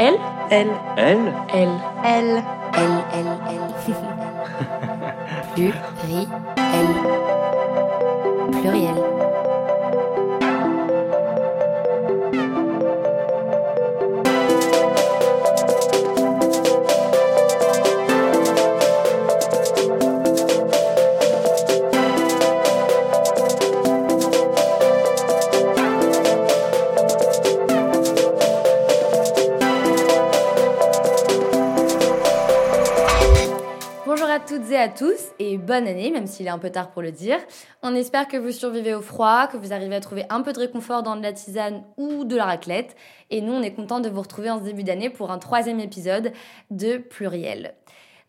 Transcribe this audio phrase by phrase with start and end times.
[0.00, 0.16] L
[0.48, 0.70] L.
[0.96, 1.72] L L.
[2.02, 2.42] L.
[2.72, 3.64] L, L, L.
[8.62, 9.19] Pluriel.
[34.80, 37.36] À tous et bonne année, même s'il est un peu tard pour le dire.
[37.82, 40.58] On espère que vous survivez au froid, que vous arrivez à trouver un peu de
[40.58, 42.96] réconfort dans de la tisane ou de la raclette.
[43.28, 45.80] Et nous, on est content de vous retrouver en ce début d'année pour un troisième
[45.80, 46.32] épisode
[46.70, 47.74] de Pluriel.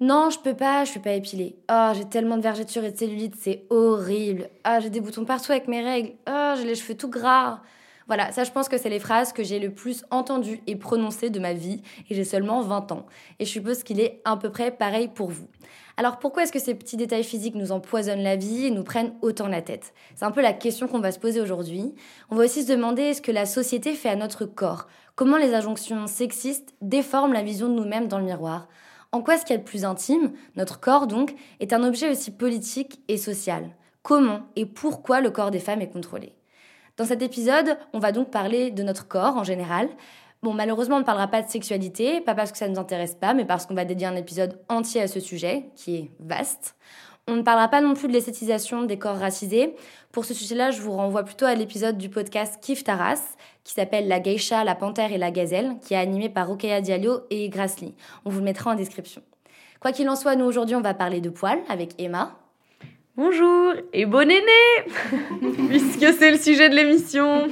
[0.01, 1.55] Non, je peux pas, je suis pas épilée.
[1.71, 4.49] Oh, j'ai tellement de vergetures et de cellulite, c'est horrible.
[4.65, 6.13] Ah, j'ai des boutons partout avec mes règles.
[6.29, 7.61] Oh, j'ai les cheveux tout gras.
[8.07, 11.29] Voilà, ça je pense que c'est les phrases que j'ai le plus entendues et prononcées
[11.29, 13.05] de ma vie et j'ai seulement 20 ans.
[13.39, 15.47] Et je suppose qu'il est à peu près pareil pour vous.
[15.97, 19.13] Alors pourquoi est-ce que ces petits détails physiques nous empoisonnent la vie et nous prennent
[19.21, 19.93] autant la tête?
[20.15, 21.93] C'est un peu la question qu'on va se poser aujourd'hui.
[22.29, 24.87] On va aussi se demander ce que la société fait à notre corps?
[25.15, 28.67] Comment les injonctions sexistes déforment la vision de nous-mêmes dans le miroir?
[29.11, 32.31] En quoi ce qui est le plus intime, notre corps donc, est un objet aussi
[32.31, 33.69] politique et social
[34.03, 36.33] Comment et pourquoi le corps des femmes est contrôlé?
[36.97, 39.89] Dans cet épisode, on va donc parler de notre corps en général.
[40.43, 43.13] Bon, malheureusement, on ne parlera pas de sexualité, pas parce que ça ne nous intéresse
[43.13, 46.75] pas, mais parce qu'on va dédier un épisode entier à ce sujet, qui est vaste.
[47.27, 49.75] On ne parlera pas non plus de l'esthétisation des corps racisés.
[50.11, 53.21] Pour ce sujet-là, je vous renvoie plutôt à l'épisode du podcast Kif Taras,
[53.63, 57.21] qui s'appelle La Geisha, la Panthère et la Gazelle, qui est animé par Rokeya Diallo
[57.29, 57.93] et Grassley.
[58.25, 59.21] On vous le mettra en description.
[59.79, 62.40] Quoi qu'il en soit, nous aujourd'hui, on va parler de poils avec Emma.
[63.17, 64.87] Bonjour et bonne année
[65.69, 67.49] Puisque c'est le sujet de l'émission.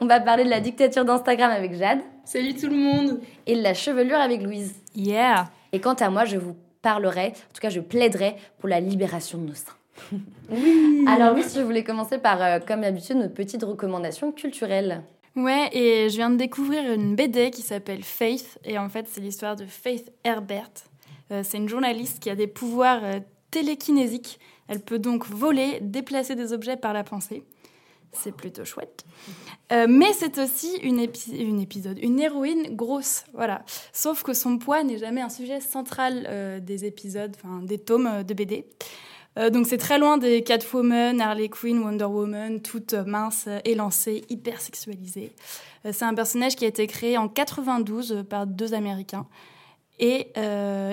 [0.00, 2.00] On va parler de la dictature d'Instagram avec Jade.
[2.24, 3.20] Salut tout le monde.
[3.46, 4.74] Et de la chevelure avec Louise.
[4.96, 8.80] Yeah Et quant à moi, je vous parlerai, en tout cas je plaiderai pour la
[8.80, 9.72] libération de nos seins.
[10.50, 15.02] Oui Alors oui, si je voulais commencer par, euh, comme d'habitude, notre petite recommandation culturelle.
[15.36, 19.20] Ouais, et je viens de découvrir une BD qui s'appelle Faith, et en fait c'est
[19.20, 20.70] l'histoire de Faith Herbert.
[21.30, 23.20] Euh, c'est une journaliste qui a des pouvoirs euh,
[23.50, 24.38] télékinésiques.
[24.68, 27.42] Elle peut donc voler, déplacer des objets par la pensée.
[28.12, 29.04] C'est plutôt chouette.
[29.72, 33.64] Euh, mais c'est aussi une, épi- une épisode, une héroïne grosse, voilà.
[33.92, 38.06] Sauf que son poids n'est jamais un sujet central euh, des épisodes, enfin des tomes
[38.06, 38.66] euh, de BD.
[39.52, 45.32] Donc c'est très loin des Catwoman, Harley Quinn, Wonder Woman, toutes minces, élancées, hyper sexualisées.
[45.90, 49.26] C'est un personnage qui a été créé en 92 euh, par deux Américains.
[49.98, 50.28] Et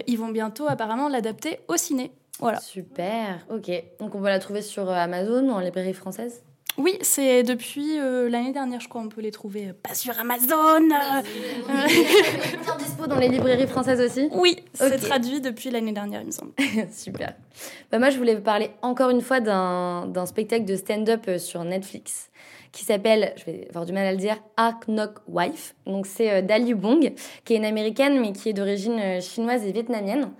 [0.07, 2.11] ils vont bientôt apparemment l'adapter au ciné.
[2.41, 2.59] Voilà.
[2.59, 3.71] Super, ok.
[3.99, 6.43] Donc on va la trouver sur euh, Amazon ou en librairie française?
[6.77, 9.67] Oui, c'est depuis euh, l'année dernière, je crois, on peut les trouver.
[9.67, 11.21] euh, pas sur Amazon euh,
[11.69, 11.87] euh,
[12.63, 14.29] Bien dispo dans les librairies françaises aussi?
[14.31, 16.53] Oui, c'est traduit depuis l'année dernière, il me semble.
[16.91, 17.33] Super.
[17.91, 21.37] Bah, moi, je voulais vous parler encore une fois d'un d'un spectacle de stand-up euh,
[21.37, 22.29] sur Netflix
[22.71, 25.75] qui s'appelle, je vais avoir du mal à le dire, Ark Knock Wife.
[25.85, 27.13] Donc, c'est euh, Dali Bong,
[27.43, 30.31] qui est une américaine, mais qui est d'origine euh, chinoise et vietnamienne.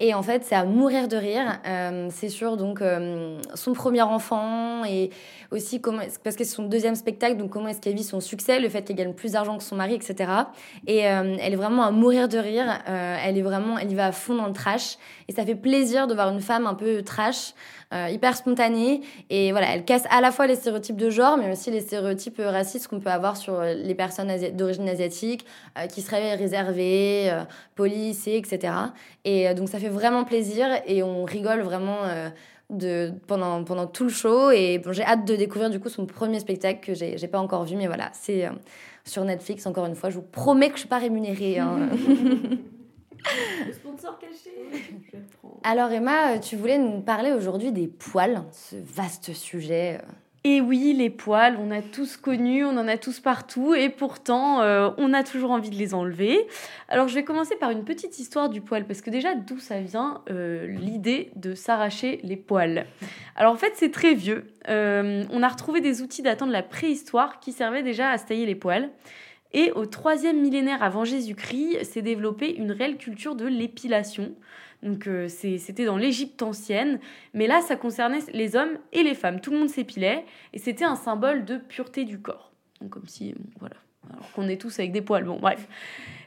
[0.00, 1.60] Et en fait, c'est à mourir de rire.
[1.66, 5.10] Euh, c'est sur donc euh, son premier enfant et
[5.50, 8.60] aussi comment parce que c'est son deuxième spectacle, donc comment est-ce qu'elle vit son succès,
[8.60, 10.32] le fait qu'elle gagne plus d'argent que son mari, etc.
[10.86, 12.66] Et euh, elle est vraiment à mourir de rire.
[12.88, 14.96] Euh, elle est vraiment, elle y va à fond dans le trash.
[15.28, 17.52] Et ça fait plaisir de voir une femme un peu trash,
[17.92, 19.00] hyper spontanée.
[19.30, 22.38] Et voilà, elle casse à la fois les stéréotypes de genre, mais aussi les stéréotypes
[22.40, 25.44] euh, racistes qu'on peut avoir sur euh, les personnes d'origine asiatique,
[25.78, 27.42] euh, qui seraient réservées, euh,
[27.74, 28.72] policées, etc.
[29.24, 31.98] Et euh, donc ça fait vraiment plaisir et on rigole vraiment.
[32.04, 32.28] euh,
[32.72, 36.06] de, pendant, pendant tout le show et bon, j'ai hâte de découvrir du coup son
[36.06, 38.50] premier spectacle que j'ai pas encore vu mais voilà c'est euh,
[39.04, 41.88] sur Netflix encore une fois je vous promets que je suis pas rémunérée hein.
[43.72, 44.50] Sponsor caché
[45.12, 45.16] Je.
[45.62, 50.00] Alors Emma, euh, tu voulais nous parler aujourd'hui des poils, ce vaste sujet.
[50.02, 50.12] euh.
[50.42, 54.62] Et oui, les poils, on a tous connu, on en a tous partout, et pourtant,
[54.62, 56.46] euh, on a toujours envie de les enlever.
[56.88, 59.80] Alors, je vais commencer par une petite histoire du poil, parce que déjà, d'où ça
[59.80, 62.86] vient euh, l'idée de s'arracher les poils?
[63.36, 64.46] Alors, en fait, c'est très vieux.
[64.70, 68.24] Euh, on a retrouvé des outils datant de la préhistoire qui servaient déjà à se
[68.24, 68.88] tailler les poils.
[69.52, 74.34] Et au troisième millénaire avant Jésus-Christ, s'est développée une réelle culture de l'épilation.
[74.82, 77.00] Donc euh, c'était dans l'Égypte ancienne,
[77.34, 79.40] mais là ça concernait les hommes et les femmes.
[79.40, 80.24] Tout le monde s'épilait
[80.54, 82.52] et c'était un symbole de pureté du corps.
[82.80, 83.76] Donc comme si, bon, voilà,
[84.10, 85.24] alors qu'on est tous avec des poils.
[85.24, 85.68] Bon, bref.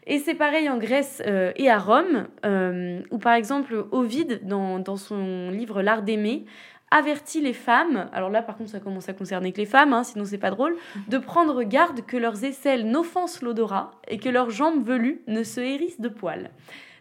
[0.05, 4.79] Et c'est pareil en Grèce euh, et à Rome, euh, où par exemple Ovide, dans,
[4.79, 6.45] dans son livre L'art d'aimer,
[6.93, 10.03] avertit les femmes, alors là par contre ça commence à concerner que les femmes, hein,
[10.03, 10.75] sinon c'est pas drôle,
[11.07, 15.59] de prendre garde que leurs aisselles n'offensent l'odorat et que leurs jambes velues ne se
[15.59, 16.51] hérissent de poils.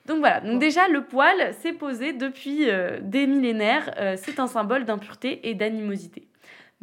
[0.07, 4.49] Donc voilà, donc déjà le poil s'est posé depuis euh, des millénaires, euh, c'est un
[4.49, 6.27] symbole d'impureté et d'animosité.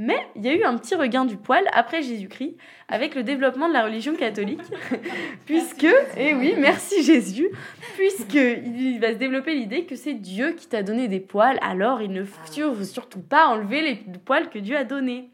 [0.01, 2.56] Mais il y a eu un petit regain du poil après Jésus-Christ
[2.88, 4.62] avec le développement de la religion catholique,
[5.46, 7.50] puisque, et eh oui, merci Jésus,
[7.96, 12.01] puisque il va se développer l'idée que c'est Dieu qui t'a donné des poils, alors
[12.01, 15.31] il ne faut surtout pas enlever les poils que Dieu a donnés.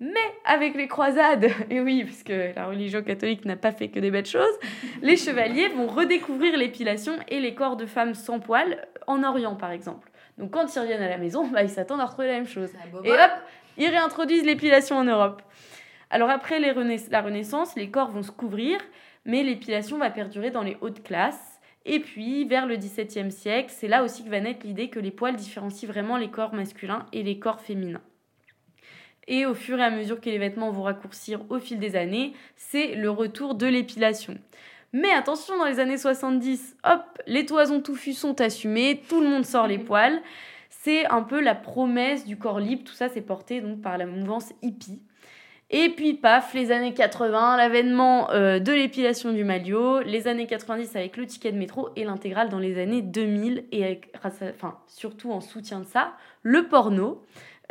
[0.00, 0.16] Mais
[0.46, 4.24] avec les croisades, et oui, puisque la religion catholique n'a pas fait que des belles
[4.24, 4.58] choses,
[5.02, 9.72] les chevaliers vont redécouvrir l'épilation et les corps de femmes sans poils en Orient, par
[9.72, 10.10] exemple.
[10.38, 12.70] Donc quand ils reviennent à la maison, bah, ils s'attendent à retrouver la même chose.
[13.04, 13.30] Et hop,
[13.78, 15.42] ils réintroduisent l'épilation en Europe.
[16.10, 18.78] Alors après la Renaissance, les corps vont se couvrir,
[19.24, 21.60] mais l'épilation va perdurer dans les hautes classes.
[21.84, 25.12] Et puis, vers le XVIIe siècle, c'est là aussi que va naître l'idée que les
[25.12, 28.02] poils différencient vraiment les corps masculins et les corps féminins.
[29.28, 32.32] Et au fur et à mesure que les vêtements vont raccourcir au fil des années,
[32.56, 34.36] c'est le retour de l'épilation.
[34.92, 39.44] Mais attention, dans les années 70, hop, les toisons touffus sont assumées, tout le monde
[39.44, 40.22] sort les poils
[40.86, 42.84] c'est un peu la promesse du corps libre.
[42.84, 45.02] Tout ça, c'est porté donc par la mouvance hippie.
[45.68, 50.94] Et puis, paf, les années 80, l'avènement euh, de l'épilation du Malio, les années 90
[50.94, 55.40] avec le ticket de métro et l'intégrale dans les années 2000, et enfin, surtout en
[55.40, 56.12] soutien de ça,
[56.44, 57.20] le porno,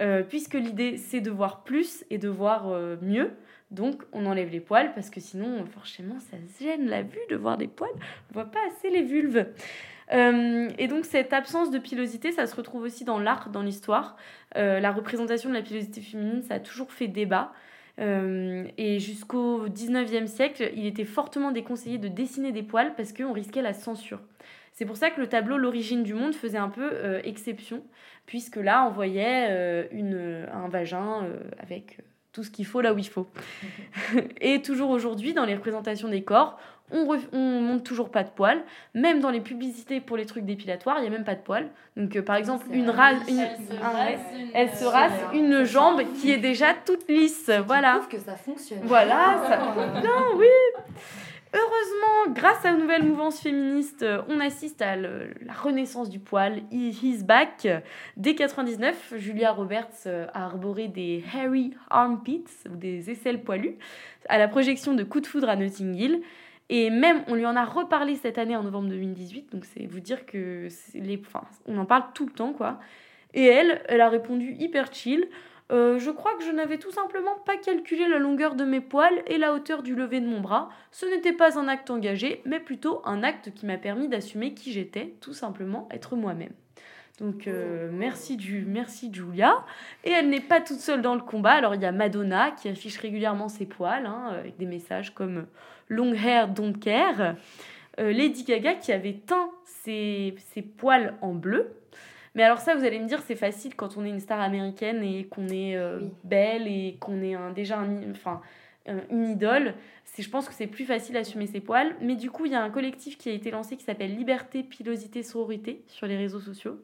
[0.01, 3.31] euh, puisque l'idée c'est de voir plus et de voir euh, mieux.
[3.71, 7.57] Donc, on enlève les poils parce que sinon, forcément, ça gêne la vue de voir
[7.57, 7.95] des poils.
[8.29, 9.45] On voit pas assez les vulves.
[10.13, 14.17] Euh, et donc cette absence de pilosité, ça se retrouve aussi dans l'art, dans l'histoire.
[14.55, 17.53] Euh, la représentation de la pilosité féminine, ça a toujours fait débat.
[17.99, 23.31] Euh, et jusqu'au 19e siècle, il était fortement déconseillé de dessiner des poils parce qu'on
[23.31, 24.19] risquait la censure.
[24.73, 27.81] C'est pour ça que le tableau L'origine du monde faisait un peu exception,
[28.25, 31.29] puisque là, on voyait une, un vagin
[31.59, 31.99] avec
[32.33, 33.29] tout ce qu'il faut là où il faut.
[34.41, 36.59] et toujours aujourd'hui, dans les représentations des corps,
[36.91, 38.63] on, on monte toujours pas de poils.
[38.93, 41.69] Même dans les publicités pour les trucs dépilatoires, il y a même pas de poils.
[41.97, 43.45] Donc, euh, par exemple, une, rase, une,
[44.53, 47.49] elle se rase, une, jambe qui est déjà toute lisse.
[47.65, 48.01] Voilà.
[48.09, 48.81] que ça fonctionne.
[48.83, 49.41] Voilà.
[49.47, 50.01] Ça...
[50.01, 50.47] non, oui.
[51.55, 56.63] Heureusement, grâce à la nouvelle mouvance féministe, euh, on assiste à la renaissance du poil.
[56.69, 57.65] He's back.
[58.17, 63.77] Dès 99, Julia Roberts euh, a arboré des hairy armpits, ou des aisselles poilues,
[64.27, 66.21] à la projection de Coup de foudre à Notting Hill.
[66.69, 69.99] Et même, on lui en a reparlé cette année en novembre 2018, donc c'est vous
[69.99, 72.79] dire que les, enfin, on en parle tout le temps, quoi.
[73.33, 75.27] Et elle, elle a répondu hyper chill.
[75.71, 79.23] Euh, je crois que je n'avais tout simplement pas calculé la longueur de mes poils
[79.27, 80.69] et la hauteur du lever de mon bras.
[80.91, 84.71] Ce n'était pas un acte engagé, mais plutôt un acte qui m'a permis d'assumer qui
[84.71, 86.53] j'étais, tout simplement être moi-même.
[87.19, 89.63] Donc euh, merci, du, merci Julia.
[90.03, 91.53] Et elle n'est pas toute seule dans le combat.
[91.53, 95.47] Alors il y a Madonna qui affiche régulièrement ses poils hein, avec des messages comme
[95.89, 97.35] Long hair don't care.
[97.99, 101.71] Euh, Lady Gaga qui avait teint ses, ses, poils en bleu.
[102.33, 105.01] Mais alors ça, vous allez me dire, c'est facile quand on est une star américaine
[105.03, 108.41] et qu'on est euh, belle et qu'on est un, déjà un, enfin,
[109.09, 109.73] une idole.
[110.03, 111.95] C'est, je pense que c'est plus facile d'assumer ses poils.
[112.01, 114.63] Mais du coup, il y a un collectif qui a été lancé qui s'appelle Liberté,
[114.63, 116.77] Pilosité, Sororité sur les réseaux sociaux.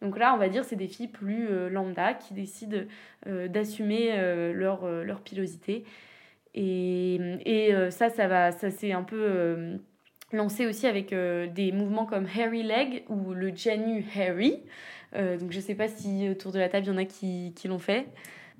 [0.00, 2.78] Donc là, on va dire, c'est des filles plus euh, lambda qui décident
[3.26, 4.12] d'assumer
[4.52, 5.84] leur, leur pilosité.
[6.54, 9.76] Et, et euh, ça, ça, va, ça s'est un peu euh,
[10.32, 14.62] lancé aussi avec euh, des mouvements comme Harry Leg ou le Janu Harry.
[15.12, 17.52] donc je ne sais pas si autour de la table, il y en a qui,
[17.56, 18.06] qui l'ont fait.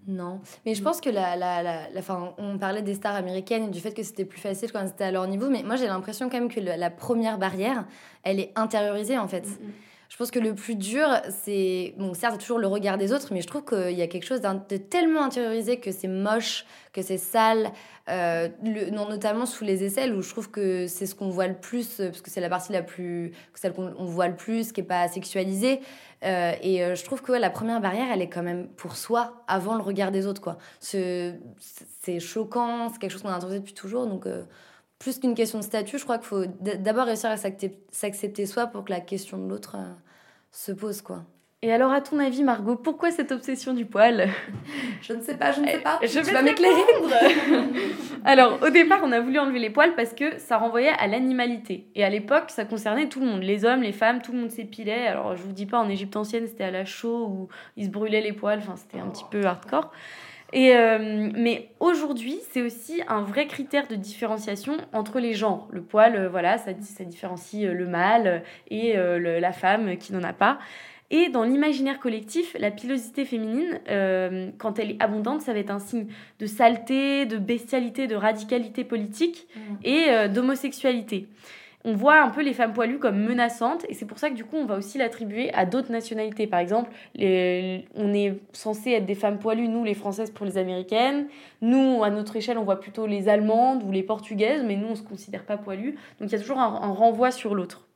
[0.07, 3.65] Non, mais je pense que la, la, la, la fin, on parlait des stars américaines
[3.65, 5.87] et du fait que c'était plus facile quand c'était à leur niveau, mais moi j'ai
[5.87, 7.87] l'impression quand même que la première barrière,
[8.23, 9.47] elle est intériorisée en fait.
[9.47, 9.71] Mm.
[10.15, 11.09] Je pense que le plus dur,
[11.43, 11.93] c'est.
[11.99, 14.41] Bon, certes, toujours le regard des autres, mais je trouve qu'il y a quelque chose
[14.41, 17.73] de tellement intériorisé que c'est moche, que c'est sale,
[18.09, 21.57] euh, non, notamment sous les aisselles, où je trouve que c'est ce qu'on voit le
[21.57, 23.33] plus, parce que c'est la partie la plus.
[23.55, 25.81] celle qu'on voit le plus, qui n'est pas sexualisée.
[26.25, 29.43] Euh, et euh, je trouve que la première barrière, elle est quand même pour soi,
[29.49, 30.59] avant le regard des autres, quoi.
[30.79, 31.41] C'est
[32.21, 34.29] choquant, c'est quelque chose qu'on a intériorisé depuis toujours, donc
[35.05, 38.85] plus qu'une question de statut, je crois qu'il faut d'abord réussir à s'accepter soi pour
[38.85, 39.93] que la question de l'autre euh,
[40.55, 41.25] se pose, quoi.
[41.63, 44.29] Et alors, à ton avis, Margot, pourquoi cette obsession du poil?
[45.01, 45.99] Je ne sais pas, je ne sais pas.
[46.03, 46.83] Je vais m'éclairer.
[48.25, 51.89] alors, au départ, on a voulu enlever les poils parce que ça renvoyait à l'animalité.
[51.95, 53.43] Et à l'époque, ça concernait tout le monde.
[53.43, 55.07] Les hommes, les femmes, tout le monde s'épilait.
[55.07, 57.91] Alors, je vous dis pas, en Égypte ancienne, c'était à la chaux où ils se
[57.91, 58.59] brûlaient les poils.
[58.59, 59.91] Enfin, c'était un petit peu hardcore.
[60.55, 65.69] Et, euh, mais aujourd'hui, c'est aussi un vrai critère de différenciation entre les genres.
[65.73, 70.23] Le poil, euh, voilà, ça, ça différencie euh, le mâle et la femme qui n'en
[70.23, 70.59] a pas.
[71.11, 75.71] Et dans l'imaginaire collectif, la pilosité féminine, euh, quand elle est abondante, ça va être
[75.71, 76.07] un signe
[76.41, 79.75] de saleté, de bestialité, de radicalité politique Mm.
[79.85, 81.29] et euh, d'homosexualité.
[81.87, 84.45] On voit un peu les femmes poilues comme menaçantes et c'est pour ça que du
[84.45, 86.47] coup on va aussi l'attribuer à d'autres nationalités.
[86.47, 90.57] Par exemple, les- on est censé être des femmes poilues, nous les Françaises pour les
[90.57, 91.27] Américaines.
[91.61, 94.95] Nous, à notre échelle, on voit plutôt les Allemandes ou les Portugaises, mais nous on
[94.95, 95.93] se considère pas poilues.
[96.21, 97.87] Donc il y a toujours un- un renvoi sur l'autre.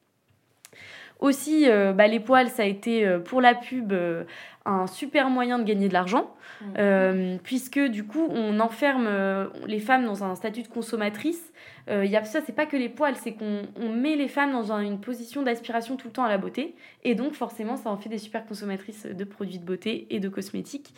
[1.21, 4.25] Aussi, euh, bah, les poils, ça a été euh, pour la pub euh,
[4.65, 6.33] un super moyen de gagner de l'argent,
[6.79, 11.53] euh, puisque du coup, on enferme euh, les femmes dans un statut de consommatrice.
[11.91, 14.53] Euh, y a ça, c'est pas que les poils, c'est qu'on on met les femmes
[14.53, 17.91] dans un- une position d'aspiration tout le temps à la beauté, et donc forcément, ça
[17.91, 20.95] en fait des super consommatrices de produits de beauté et de cosmétiques.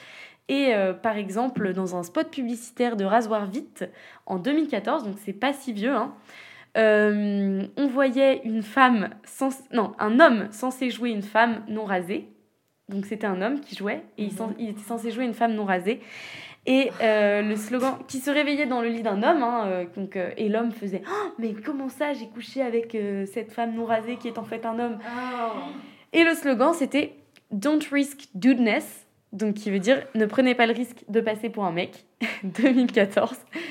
[0.48, 3.84] Et par exemple, dans un spot publicitaire de Rasoir Vite
[4.26, 6.12] en 2014, donc c'est pas si vieux, hein,
[6.76, 12.28] euh, on voyait une femme, sens- non, un homme censé jouer une femme non rasée.
[12.88, 15.64] Donc c'était un homme qui jouait et il, il était censé jouer une femme non
[15.64, 16.00] rasée.
[16.66, 20.16] Et euh, le slogan qui se réveillait dans le lit d'un homme, hein, euh, donc,
[20.16, 22.96] euh, et l'homme faisait Oh, Mais comment ça, j'ai couché avec
[23.32, 24.98] cette femme non rasée qui est en fait un homme?
[26.12, 27.14] Et le slogan c'était
[27.50, 31.64] Don't risk dudeness, donc qui veut dire Ne prenez pas le risque de passer pour
[31.64, 32.04] un mec,
[32.44, 33.30] 2014.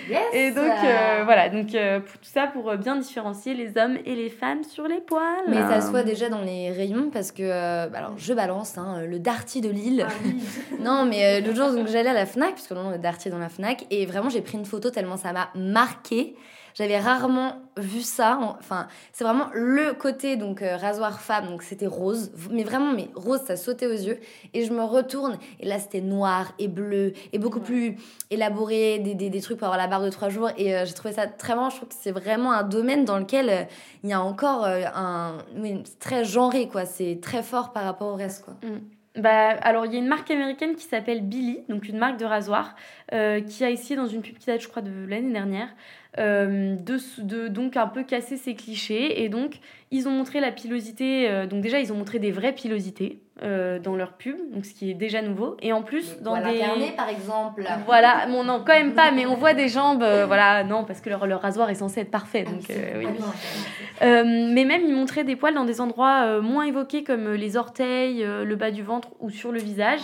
[0.10, 3.78] Yes Et donc euh, voilà, donc euh, pour- tout ça pour euh, bien différencier les
[3.78, 5.22] hommes et les femmes sur les poils.
[5.48, 9.02] Mais ça se voit déjà dans les rayons parce que, euh, alors je balance, hein,
[9.06, 10.06] le Darty de Lille.
[10.80, 13.28] non, mais euh, l'autre jour, donc, j'allais à la Fnac, puisque le nom de Darty
[13.28, 16.36] est dans la Fnac, et vraiment j'ai pris une photo tellement ça m'a marqué.
[16.80, 18.38] J'avais rarement vu ça.
[18.42, 22.94] en- Enfin, c'est vraiment le côté donc euh, rasoir femme, donc c'était rose, mais vraiment,
[22.94, 24.18] mais rose, ça sautait aux yeux.
[24.54, 27.98] Et je me retourne, et là c'était noir et bleu, et beaucoup plus
[28.32, 30.50] élaboré, des, des, des trucs pour avoir la barre de trois jours.
[30.58, 31.70] Et euh, j'ai trouvé ça très marrant.
[31.70, 33.64] Je trouve que c'est vraiment un domaine dans lequel euh,
[34.04, 35.40] il y a encore euh, un.
[35.58, 36.86] Oui, c'est très genré, quoi.
[36.86, 38.54] C'est très fort par rapport au reste, quoi.
[39.18, 42.26] Bah, alors, il y a une marque américaine qui s'appelle Billy, donc une marque de
[42.26, 42.76] rasoir,
[43.12, 45.68] euh, qui a essayé dans une pub qui date, je crois, de l'année dernière,
[46.18, 49.24] euh, de, de donc un peu casser ces clichés.
[49.24, 49.60] Et donc,
[49.92, 51.30] ils ont montré la pilosité.
[51.30, 54.74] euh, donc, déjà, ils ont montré des vraies pilosités euh, dans leur pub, donc ce
[54.74, 55.56] qui est déjà nouveau.
[55.62, 56.60] Et en plus, dans Voilà, des.
[56.60, 57.66] carnet, par exemple.
[57.86, 61.00] Voilà, bon, non, quand même pas, mais on voit des jambes, euh, voilà, non, parce
[61.02, 63.08] que leur, leur rasoir est censé être parfait, donc euh, oui.
[64.02, 68.24] Euh, mais même, ils montraient des poils dans des endroits moins évoqués comme les orteils,
[68.26, 70.02] le bas du ventre ou sur le visage.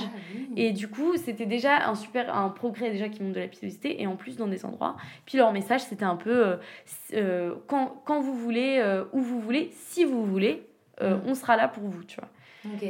[0.58, 4.01] Et du coup, c'était déjà un super un progrès déjà qui montre de la pilosité
[4.01, 4.96] et en plus dans des endroits.
[5.25, 6.58] Puis leur message, c'était un peu
[7.68, 8.82] quand, quand vous voulez,
[9.13, 10.63] où vous voulez, si vous voulez,
[11.01, 11.15] Mm.
[11.27, 12.30] on sera là pour vous, tu vois.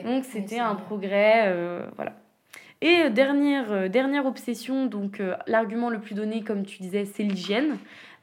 [0.04, 2.14] Donc c'était un progrès, euh, voilà.
[2.82, 7.24] Et euh, dernière, euh, dernière obsession, donc l'argument le plus donné, comme tu disais, c'est
[7.24, 7.78] l'hygiène.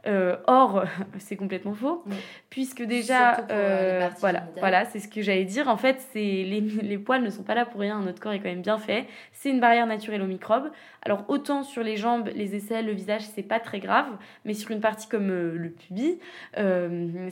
[0.06, 0.84] Euh, or,
[1.18, 2.16] c'est complètement faux, Oui.
[2.50, 4.60] puisque déjà, pour, euh, euh, voilà, génitales.
[4.60, 5.68] voilà, c'est ce que j'allais dire.
[5.68, 8.00] En fait, c'est les, les poils ne sont pas là pour rien.
[8.00, 9.06] Notre corps est quand même bien fait.
[9.32, 10.70] C'est une barrière naturelle aux microbes.
[11.04, 14.06] Alors autant sur les jambes, les aisselles, le visage, c'est pas très grave,
[14.44, 16.18] mais sur une partie comme euh, le pubis,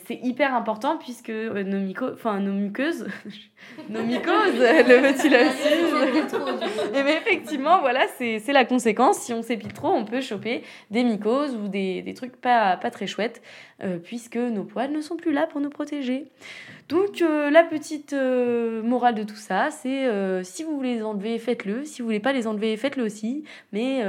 [0.06, 3.06] c'est hyper important puisque nos, myco- enfin, nos muqueuses,
[3.88, 6.98] nos mycoses, le petit lapsus.
[6.98, 9.18] Et bien effectivement, voilà, c'est c'est la conséquence.
[9.18, 12.90] Si on s'épile trop, on peut choper des mycoses ou des, des trucs pas, pas
[12.90, 13.42] très chouettes,
[13.82, 16.26] euh, puisque nos poils ne sont plus là pour nous protéger.
[16.88, 20.08] Donc euh, la petite euh, morale de tout ça, c'est
[20.44, 21.84] si vous voulez les enlever, faites-le.
[21.84, 23.44] Si vous voulez pas les enlever, faites-le aussi.
[23.72, 24.02] Mais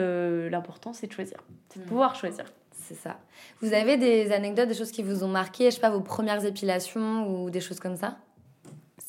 [0.49, 1.37] l'important, c'est de choisir.
[1.69, 1.87] C'est de Mm.
[1.87, 2.45] pouvoir choisir.
[2.71, 3.19] C'est ça.
[3.61, 6.43] Vous avez des anecdotes, des choses qui vous ont marqué, je sais pas, vos premières
[6.45, 8.17] épilations ou des choses comme ça?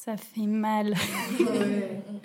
[0.05, 0.95] Ça fait mal.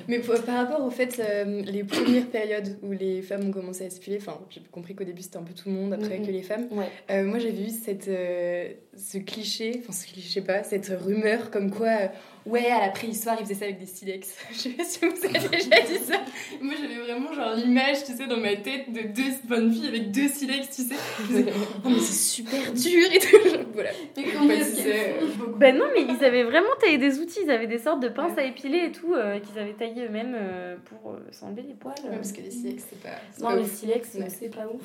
[0.07, 3.85] Mais pour- par rapport au fait, euh, les premières périodes où les femmes ont commencé
[3.85, 6.31] à s'épiler, enfin, j'ai compris qu'au début c'était un peu tout le monde, après que
[6.31, 6.67] les femmes.
[6.71, 6.87] Ouais.
[7.11, 10.87] Euh, moi j'avais vu cette, euh, ce cliché, enfin ce cliché, je sais pas, cette
[10.87, 12.07] rumeur comme quoi, euh,
[12.45, 14.33] ouais, à la préhistoire ils faisaient ça avec des silex.
[14.51, 16.19] je sais pas si vous avez déjà dit ça.
[16.61, 20.11] Moi j'avais vraiment genre l'image, tu sais, dans ma tête de deux bonnes filles avec
[20.11, 20.95] deux silex, tu sais.
[21.85, 23.57] Oh mais c'est super dur et tout.
[23.73, 23.89] Voilà.
[24.17, 27.39] Mais combien est-ce Ben non, mais ils avaient vraiment taillé des outils.
[27.43, 30.35] Ils avaient des sortes de pinces à épiler et tout, euh, qu'ils avaient taillé eux-mêmes
[30.35, 31.93] euh, pour euh, s'enlever les poils.
[32.03, 33.15] Ouais, parce que les silex c'est pas.
[33.31, 33.71] c'est Non, pas les ouf.
[33.73, 34.81] silex, c'est pas ouf.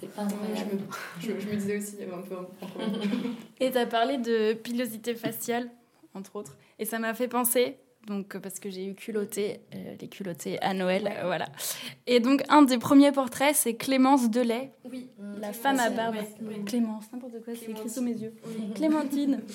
[0.00, 0.64] C'est pas Ouais, je,
[1.30, 3.34] me, je, je me disais aussi, il y avait un peu un, un problème.
[3.62, 5.70] Et tu as parlé de pilosité faciale,
[6.14, 6.56] entre autres.
[6.80, 7.76] Et ça m'a fait penser,
[8.08, 11.46] donc, euh, parce que j'ai eu culotté, euh, les culottés à Noël, euh, voilà.
[12.08, 15.08] Et donc, un des premiers portraits, c'est Clémence Delay, Oui.
[15.40, 16.16] la femme à barbe.
[16.66, 18.34] Clémence, n'importe quoi, c'est écrit sous mes yeux.
[18.74, 19.40] Clémentine.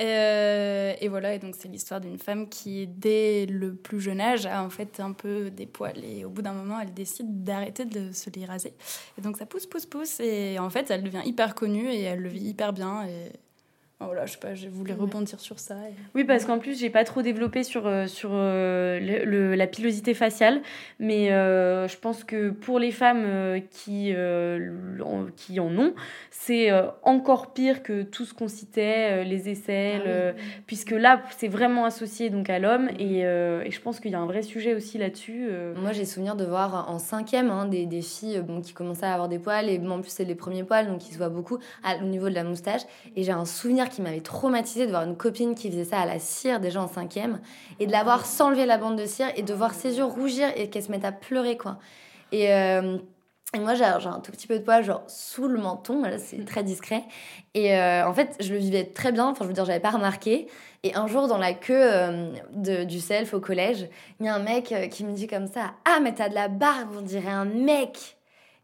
[0.00, 4.46] Euh, et voilà, et donc c'est l'histoire d'une femme qui, dès le plus jeune âge,
[4.46, 6.04] a en fait un peu des poils.
[6.04, 8.74] Et au bout d'un moment, elle décide d'arrêter de se les raser.
[9.18, 10.20] Et donc ça pousse, pousse, pousse.
[10.20, 13.08] Et en fait, elle devient hyper connue et elle le vit hyper bien.
[13.08, 13.32] Et
[14.06, 15.74] voilà, je sais pas, je voulais rebondir sur ça.
[16.14, 20.14] Oui, parce qu'en plus, j'ai pas trop développé sur, euh, sur euh, le, la pilosité
[20.14, 20.62] faciale,
[21.00, 24.14] mais euh, je pense que pour les femmes qui,
[25.36, 25.94] qui en ont,
[26.30, 26.70] c'est
[27.02, 32.30] encore pire que tout ce qu'on citait, les aisselles, ah puisque là, c'est vraiment associé
[32.30, 35.48] donc à l'homme, et, et, je pense qu'il y a un vrai sujet aussi là-dessus.
[35.76, 39.12] Moi, j'ai souvenir de voir en cinquième hein, des, des, filles bon, qui commençaient à
[39.12, 41.28] avoir des poils, et bon, en plus, c'est les premiers poils, donc ils se voient
[41.28, 42.82] beaucoup au niveau de la moustache,
[43.16, 46.06] et j'ai un souvenir qui m'avait traumatisée de voir une copine qui faisait ça à
[46.06, 47.40] la cire, déjà en cinquième,
[47.80, 50.48] et de la voir s'enlever la bande de cire et de voir ses yeux rougir
[50.56, 51.78] et qu'elle se mette à pleurer, quoi.
[52.32, 52.98] Et, euh,
[53.54, 56.44] et moi, j'ai un tout petit peu de poids, genre sous le menton, là, c'est
[56.44, 57.04] très discret.
[57.54, 59.90] Et euh, en fait, je le vivais très bien, enfin, je veux dire, j'avais pas
[59.90, 60.48] remarqué.
[60.82, 63.88] Et un jour, dans la queue euh, de, du self au collège,
[64.20, 66.48] il y a un mec qui me dit comme ça Ah, mais t'as de la
[66.48, 68.18] barbe, on dirait un mec.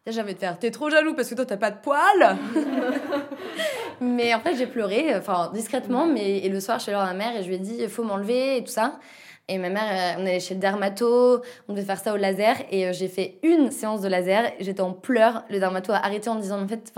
[0.06, 2.36] Envie de faire T'es trop jaloux parce que toi, t'as pas de poils
[4.00, 7.12] Mais en fait, j'ai pleuré, enfin discrètement, mais et le soir, je suis allée voir
[7.12, 8.98] ma mère et je lui ai dit il faut m'enlever et tout ça.
[9.46, 12.56] Et ma mère, euh, on allait chez le dermato, on devait faire ça au laser
[12.70, 14.50] et euh, j'ai fait une séance de laser.
[14.58, 15.44] J'étais en pleurs.
[15.50, 16.90] Le dermato a arrêté en disant en fait,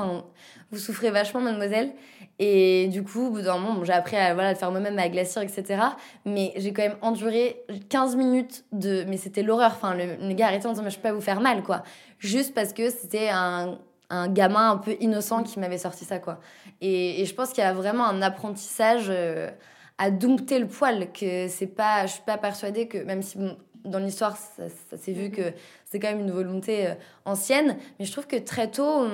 [0.71, 1.91] vous souffrez vachement, mademoiselle.
[2.38, 5.43] Et du coup, au bout d'un moment, j'ai appris à voilà, faire moi-même, à glacir,
[5.43, 5.83] etc.
[6.25, 9.05] Mais j'ai quand même enduré 15 minutes de.
[9.09, 9.73] Mais c'était l'horreur.
[9.75, 11.83] Enfin, le, le, gars arrêtait en disant mais je peux pas vous faire mal, quoi.
[12.21, 13.79] Juste parce que c'était un,
[14.11, 16.41] un gamin un peu innocent qui m'avait sorti ça, quoi.
[16.81, 19.51] Et, je pense qu'il y a vraiment un apprentissage euh,
[19.99, 23.39] à dompter le poil, que c'est pas, je suis pas persuadée que, même si
[23.85, 25.53] dans l'histoire, ça, s'est vu que
[25.85, 26.95] c'est quand même une volonté euh,
[27.25, 29.07] ancienne, mais je trouve que très tôt,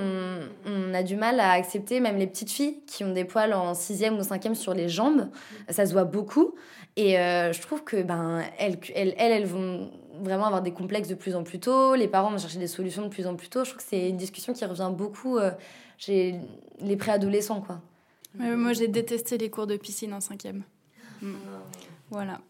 [0.66, 3.74] on, a du mal à accepter même les petites filles qui ont des poils en
[3.74, 5.28] sixième ou cinquième sur les jambes.
[5.68, 6.54] Ça se voit beaucoup.
[6.96, 11.14] Et euh, je trouve que ben elles, elles, elles, vont vraiment avoir des complexes de
[11.14, 11.94] plus en plus tôt.
[11.94, 13.64] Les parents vont chercher des solutions de plus en plus tôt.
[13.64, 15.38] Je trouve que c'est une discussion qui revient beaucoup
[15.98, 16.36] chez
[16.80, 17.80] les préadolescents, quoi.
[18.38, 20.64] moi, j'ai détesté les cours de piscine en cinquième.
[21.22, 21.34] Mm.
[22.10, 22.40] Voilà.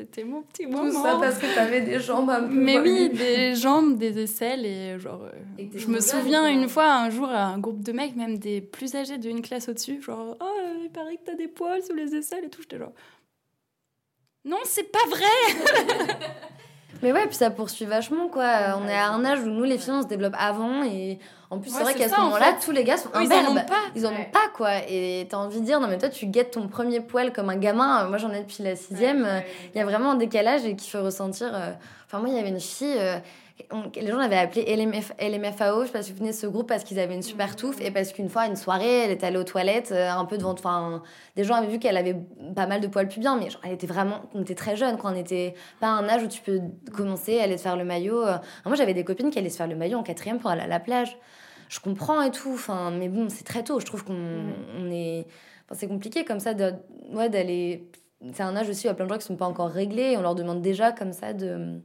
[0.00, 0.90] C'était mon petit moment.
[0.90, 2.54] Tout ça parce que t'avais des jambes un peu.
[2.54, 5.24] Mais oui, des jambes, des aisselles et genre.
[5.24, 8.94] Euh, je me souviens une fois, un jour, un groupe de mecs, même des plus
[8.94, 12.44] âgés d'une classe au-dessus, genre, oh, il paraît que t'as des poils sous les aisselles
[12.44, 12.62] et tout.
[12.62, 12.92] J'étais genre.
[14.44, 15.26] Non, c'est pas vrai
[17.02, 18.76] Mais ouais, puis ça poursuit vachement, quoi.
[18.78, 20.82] On est à un âge où nous, les filles, on se développe avant.
[20.84, 21.18] Et
[21.50, 23.82] en plus, c'est vrai qu'à ce moment-là, tous les gars sont Ils en ont pas.
[23.96, 24.70] Ils en ont pas, quoi.
[24.88, 27.56] Et t'as envie de dire, non, mais toi, tu guettes ton premier poil comme un
[27.56, 28.06] gamin.
[28.08, 29.26] Moi, j'en ai depuis la sixième.
[29.74, 31.48] Il y a vraiment un décalage et qui fait ressentir.
[31.54, 31.72] Euh,
[32.06, 32.96] enfin, moi, il y avait une fille.
[32.98, 33.16] Euh,
[33.96, 36.84] les gens l'avaient appelé LMF, LMFAO, je sais pas si vous de ce groupe, parce
[36.84, 39.44] qu'ils avaient une super touffe et parce qu'une fois, une soirée, elle était allée aux
[39.44, 40.52] toilettes, euh, un peu devant.
[40.52, 41.02] Enfin,
[41.36, 42.16] des gens avaient vu qu'elle avait
[42.54, 44.22] pas mal de poils pubiens, mais genre, elle était vraiment.
[44.34, 46.60] On était très jeune, quand on était pas à un âge où tu peux
[46.92, 48.26] commencer à aller te faire le maillot.
[48.26, 48.36] Euh.
[48.64, 50.66] moi, j'avais des copines qui allaient se faire le maillot en quatrième pour aller à
[50.66, 51.16] la plage.
[51.68, 53.80] Je comprends et tout, enfin, mais bon, c'est très tôt.
[53.80, 55.26] Je trouve qu'on on est.
[55.66, 56.52] Enfin, c'est compliqué comme ça
[57.12, 57.88] ouais, d'aller.
[58.32, 59.70] C'est un âge aussi où il y a plein de gens qui sont pas encore
[59.70, 60.16] réglés.
[60.18, 61.80] On leur demande déjà comme ça de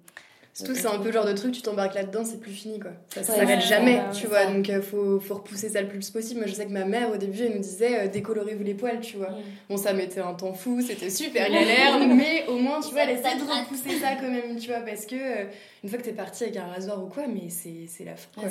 [0.55, 2.79] Surtout que c'est un peu le genre de truc, tu t'embarques là-dedans, c'est plus fini
[2.79, 2.91] quoi.
[3.09, 4.45] Ça s'arrête jamais, tu vois.
[4.45, 6.39] Donc il euh, faut, faut, repousser ça le plus possible.
[6.39, 9.01] Moi je sais que ma mère au début elle nous disait euh, décolorez-vous les poils,
[9.01, 9.31] tu vois.
[9.67, 13.17] Bon, ça mettait un temps fou, c'était super galère, mais au moins tu vois, elle
[13.17, 15.45] essaie de repousser ça quand même, tu vois, parce que euh,
[15.83, 18.49] une fois que t'es parti avec un rasoir ou quoi, mais c'est la fin quoi.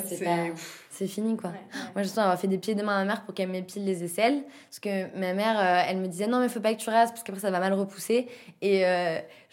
[0.91, 1.53] c'est fini quoi.
[1.95, 3.83] Moi je sens avoir fait des pieds de main à ma mère pour qu'elle m'épile
[3.83, 4.43] les aisselles.
[4.69, 7.23] Parce que ma mère elle me disait non, mais faut pas que tu rases parce
[7.23, 8.27] qu'après ça va mal repousser.
[8.61, 8.85] Et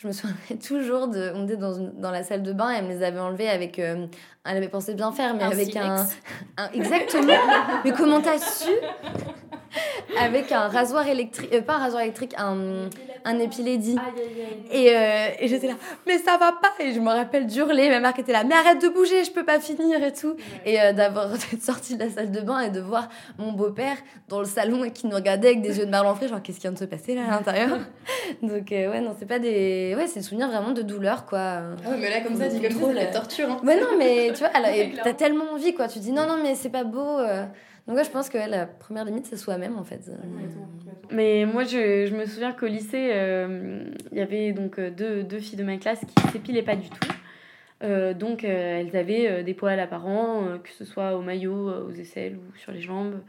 [0.03, 0.37] je me souviens
[0.67, 1.33] toujours de.
[1.35, 3.79] On était dans, dans la salle de bain et elle me les avait enlevés avec.
[3.79, 4.07] Euh,
[4.45, 6.07] elle avait pensé bien faire, mais avec un,
[6.57, 7.33] un, Exactement
[7.85, 8.71] Mais comment t'as su?
[10.21, 11.49] Avec un rasoir électrique.
[11.55, 12.91] Euh, pas un rasoir électrique, un
[13.25, 13.97] un épilédie.
[14.71, 15.75] Et, euh, et j'étais là,
[16.07, 16.73] mais ça va pas.
[16.81, 17.89] Et je me rappelle d'hurler.
[17.89, 20.37] Ma mère qui était là, mais arrête de bouger, je peux pas finir et tout.
[20.65, 23.09] Et euh, d'avoir d'être sortie de la salle de bain et de voir
[23.39, 23.97] mon beau-père
[24.29, 26.59] dans le salon et qui nous regardait avec des yeux de merlan frais, genre qu'est-ce
[26.59, 27.79] qui vient de se passer là à l'intérieur?
[28.43, 29.95] Donc euh, ouais, non, c'est pas des.
[29.97, 31.39] Ouais, c'est des souvenirs vraiment de douleur quoi.
[31.41, 33.51] Ah ouais, mais là, comme ça, dit comme trop la torture.
[33.51, 33.61] Hein.
[33.65, 34.51] Ouais, non, mais tu vois,
[35.05, 35.89] t'as tellement envie quoi.
[35.89, 37.19] Tu dis non, non, mais c'est pas beau.
[37.87, 40.11] Donc ouais, je pense que la première limite, c'est soi-même en fait.
[41.11, 45.25] Mais moi, je, je me souviens qu'au lycée, euh, il y avait donc euh, deux,
[45.25, 47.09] deux, filles de ma classe qui s'épilaient pas du tout.
[47.83, 52.57] Euh, donc elles avaient des poils apparents, que ce soit au maillot, aux aisselles ou
[52.57, 53.21] sur les jambes.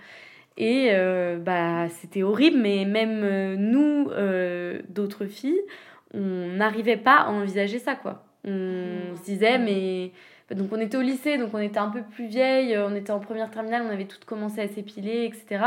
[0.56, 0.92] Et
[1.40, 4.10] bah, c'était horrible, mais même nous,
[4.90, 5.62] d'autres filles,
[6.14, 8.24] on n'arrivait pas à envisager ça, quoi.
[8.46, 9.18] On mmh.
[9.18, 10.12] se disait, mais
[10.56, 13.12] donc on était au lycée, donc on était un peu plus vieille, euh, on était
[13.12, 15.64] en première terminale, on avait toutes commencé à s'épiler, etc.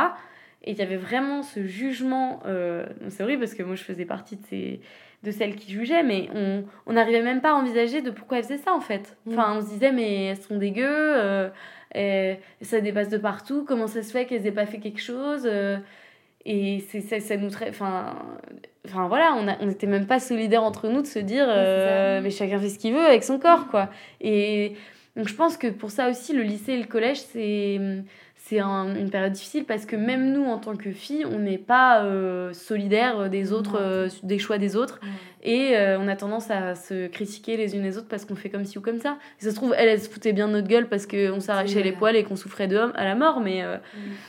[0.64, 2.40] Et il y avait vraiment ce jugement.
[2.46, 4.80] Euh, c'est horrible parce que moi je faisais partie de, ces,
[5.22, 6.28] de celles qui jugeaient, mais
[6.86, 9.16] on n'arrivait même pas à envisager de pourquoi elles faisaient ça en fait.
[9.26, 9.32] Mm.
[9.32, 11.48] Enfin, on se disait, mais elles sont dégueu, euh,
[11.94, 15.48] et ça dépasse de partout, comment ça se fait qu'elles aient pas fait quelque chose
[16.48, 17.70] Et c'est ça, ça nous traite.
[17.70, 18.14] Enfin,
[18.86, 22.20] enfin voilà, on a- on n'était même pas solidaires entre nous de se dire, euh,
[22.22, 23.90] mais chacun fait ce qu'il veut avec son corps, quoi.
[24.20, 24.74] Et
[25.16, 27.80] donc je pense que pour ça aussi, le lycée et le collège, c'est
[28.48, 31.58] c'est un- une période difficile parce que même nous, en tant que filles, on n'est
[31.58, 35.00] pas euh, solidaires des autres, euh, des choix des autres.
[35.48, 38.50] Et euh, on a tendance à se critiquer les unes les autres parce qu'on fait
[38.50, 39.16] comme ci ou comme ça.
[39.40, 41.82] Et ça se trouve, elle, elle se foutait bien de notre gueule parce qu'on s'arrachait
[41.84, 43.38] les poils et qu'on souffrait de à la mort.
[43.40, 43.76] Mais, euh,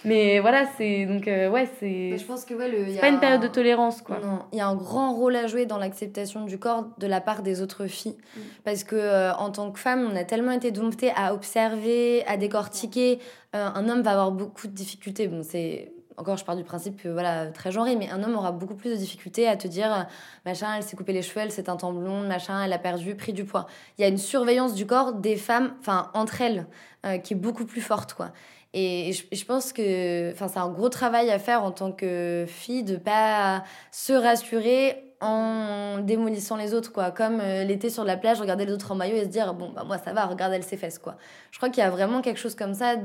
[0.05, 1.05] mais voilà, c'est.
[1.07, 2.17] Donc, euh, ouais, c'est.
[2.17, 2.87] Je pense que ouais, le.
[2.87, 4.19] y a pas une période un- de tolérance, quoi.
[4.23, 7.19] Non, il y a un grand rôle à jouer dans l'acceptation du corps de la
[7.19, 8.15] part des autres filles.
[8.63, 13.17] Parce que en tant que femme, on a tellement été domptées à observer, à décortiquer.
[13.53, 15.27] Un homme va avoir beaucoup de difficultés.
[15.27, 18.51] Bon, c'est encore, je pars du principe que voilà, très genré, mais un homme aura
[18.51, 20.03] beaucoup plus de difficultés à te dire euh,
[20.45, 23.15] machin, elle s'est coupé les cheveux, elle s'est un temps blonde, machin, elle a perdu,
[23.15, 23.67] pris du poids.
[23.97, 26.65] Il y a une surveillance du corps des femmes, enfin entre elles,
[27.05, 28.31] euh, qui est beaucoup plus forte, quoi.
[28.73, 32.83] Et je, je pense que c'est un gros travail à faire en tant que fille
[32.83, 37.11] de pas se rassurer en démolissant les autres, quoi.
[37.11, 39.69] Comme euh, l'été sur la plage, regarder les autres en maillot et se dire, bon,
[39.69, 41.17] bah moi ça va, regarde elle ses fesses, quoi.
[41.51, 42.95] Je crois qu'il y a vraiment quelque chose comme ça,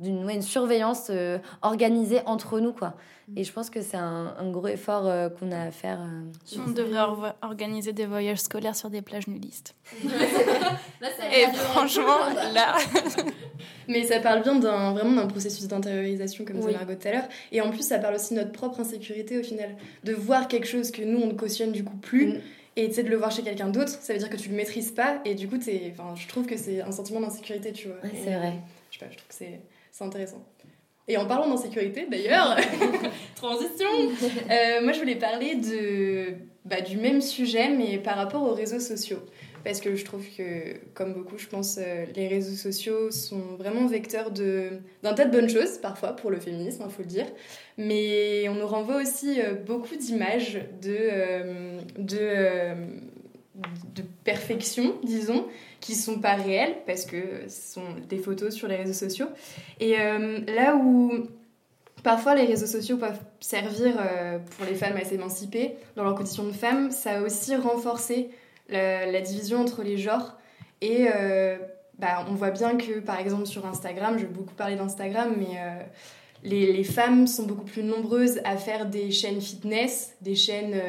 [0.00, 2.94] d'une, une surveillance euh, organisée entre nous, quoi.
[3.36, 6.00] Et je pense que c'est un, un gros effort euh, qu'on a à faire.
[6.00, 9.74] euh, On devrait organiser des voyages scolaires sur des plages nudistes.
[10.04, 12.18] Et Et franchement,
[12.52, 12.76] là,
[13.88, 16.66] Mais ça parle bien d'un vraiment d'un processus d'intériorisation, comme Oui.
[16.66, 17.28] disait Margot tout à l'heure.
[17.52, 19.76] Et en plus, ça parle aussi de notre propre insécurité au final.
[20.04, 22.26] De voir quelque chose que nous, on ne cautionne du coup plus.
[22.34, 22.40] Mm.
[22.76, 24.54] Et tu sais, de le voir chez quelqu'un d'autre, ça veut dire que tu le
[24.56, 25.20] maîtrises pas.
[25.24, 27.96] Et du coup, t'es- enfin, je trouve que c'est un sentiment d'insécurité, tu vois.
[28.02, 28.54] Ouais, c'est vrai.
[28.90, 29.60] Je sais pas, je trouve que c'est
[29.92, 30.42] c'est intéressant.
[31.08, 32.56] Et en parlant d'insécurité, d'ailleurs,
[33.34, 33.88] transition,
[34.50, 36.34] euh, moi je voulais parler de,
[36.64, 39.20] bah, du même sujet, mais par rapport aux réseaux sociaux.
[39.64, 43.86] Parce que je trouve que, comme beaucoup, je pense, euh, les réseaux sociaux sont vraiment
[43.86, 47.26] vecteurs d'un tas de bonnes choses, parfois, pour le féminisme, il faut le dire.
[47.76, 52.74] Mais on nous renvoie aussi euh, beaucoup d'images de, euh, de,
[53.94, 55.46] de perfection, disons,
[55.80, 59.28] qui sont pas réelles, parce que ce sont des photos sur les réseaux sociaux.
[59.80, 61.26] Et euh, là où
[62.02, 66.44] parfois les réseaux sociaux peuvent servir euh, pour les femmes à s'émanciper dans leur condition
[66.44, 68.30] de femme, ça a aussi renforcé
[68.68, 70.36] la, division entre les genres.
[70.80, 71.56] Et euh,
[71.98, 75.58] bah, on voit bien que, par exemple, sur Instagram, je vais beaucoup parler d'Instagram, mais
[76.44, 80.80] les, les femmes sont beaucoup plus nombreuses à faire des chaînes fitness, des chaînes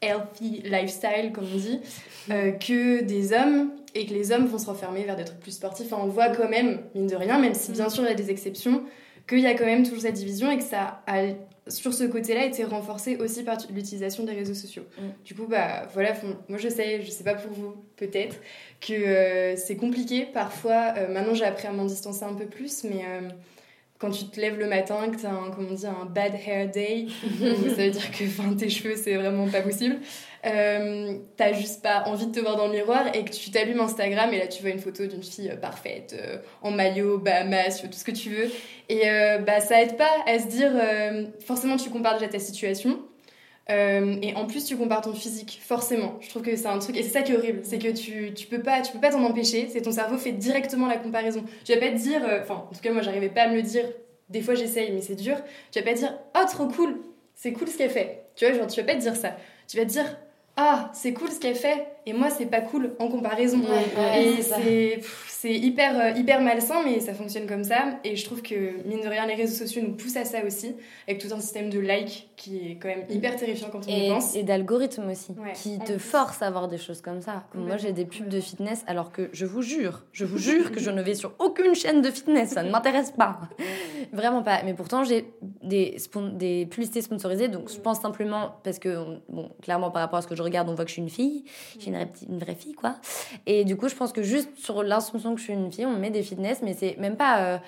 [0.00, 1.80] healthy lifestyle, comme on dit,
[2.28, 5.92] que des hommes, et que les hommes vont se renfermer vers des trucs plus sportifs.
[5.92, 8.14] Enfin, on voit quand même, mine de rien, même si bien sûr il y a
[8.14, 8.82] des exceptions,
[9.28, 11.22] qu'il y a quand même toujours cette division et que ça a,
[11.68, 14.84] sur ce côté-là, été renforcé aussi par l'utilisation des réseaux sociaux.
[14.98, 15.02] Mm.
[15.24, 16.12] Du coup, bah voilà,
[16.48, 18.36] moi je sais, je sais pas pour vous, peut-être,
[18.80, 20.94] que euh, c'est compliqué parfois.
[20.96, 23.28] Euh, maintenant, j'ai appris à m'en distancer un peu plus, mais euh,
[23.98, 26.34] quand tu te lèves le matin, que tu as un, comment on dit, un bad
[26.34, 29.96] hair day, ça veut dire que tes cheveux, c'est vraiment pas possible,
[30.46, 33.80] euh, t'as juste pas envie de te voir dans le miroir et que tu t'allumes
[33.80, 37.80] Instagram et là tu vois une photo d'une fille euh, parfaite, euh, en maillot, Bahamas,
[37.80, 38.50] tout ce que tu veux.
[38.90, 39.04] Et
[39.46, 40.72] bah, ça aide pas à se dire,
[41.40, 43.00] forcément tu compares déjà ta situation.
[43.70, 46.18] Et en plus, tu compares ton physique, forcément.
[46.20, 48.34] Je trouve que c'est un truc, et c'est ça qui est horrible, c'est que tu,
[48.34, 51.44] tu peux pas tu peux pas t'en empêcher, c'est ton cerveau fait directement la comparaison.
[51.64, 53.62] Tu vas pas te dire, enfin, en tout cas, moi, j'arrivais pas à me le
[53.62, 53.86] dire,
[54.28, 55.36] des fois j'essaye, mais c'est dur.
[55.72, 57.00] Tu vas pas te dire, oh, trop cool,
[57.34, 58.26] c'est cool ce qu'elle fait.
[58.36, 59.34] Tu vois, genre, tu vas pas te dire ça.
[59.66, 60.04] Tu vas te dire,
[60.56, 63.58] ah, c'est cool ce qu'elle fait, et moi, c'est pas cool en comparaison.
[63.60, 64.42] Ouais, et
[65.28, 67.98] c'est hyper, euh, hyper malsain, mais ça fonctionne comme ça.
[68.04, 70.74] Et je trouve que, mine de rien, les réseaux sociaux nous poussent à ça aussi,
[71.06, 74.06] avec tout un système de likes qui est quand même hyper terrifiant quand on y
[74.06, 74.34] Et, pense.
[74.36, 75.52] et d'algorithmes aussi, Ouais.
[75.54, 77.44] qui te forcent à voir des choses comme ça.
[77.52, 80.72] Comme moi, j'ai des pubs de fitness, alors que je vous jure, je vous jure
[80.72, 83.40] que je ne vais sur aucune chaîne de fitness, ça ne m'intéresse pas.
[84.12, 84.62] Vraiment pas.
[84.64, 85.26] Mais pourtant, j'ai
[85.62, 85.96] des,
[86.34, 90.26] des publicités sponsorisées, donc je pense simplement, parce que, bon, clairement, par rapport à ce
[90.26, 91.44] que je regarde, on voit que je suis une fille,
[91.76, 92.96] je suis une, vraie petite- une vraie fille, quoi.
[93.46, 95.92] Et du coup, je pense que juste sur l'insomption que je suis une fille, on
[95.92, 97.58] me met des fitness, mais c'est même pas euh,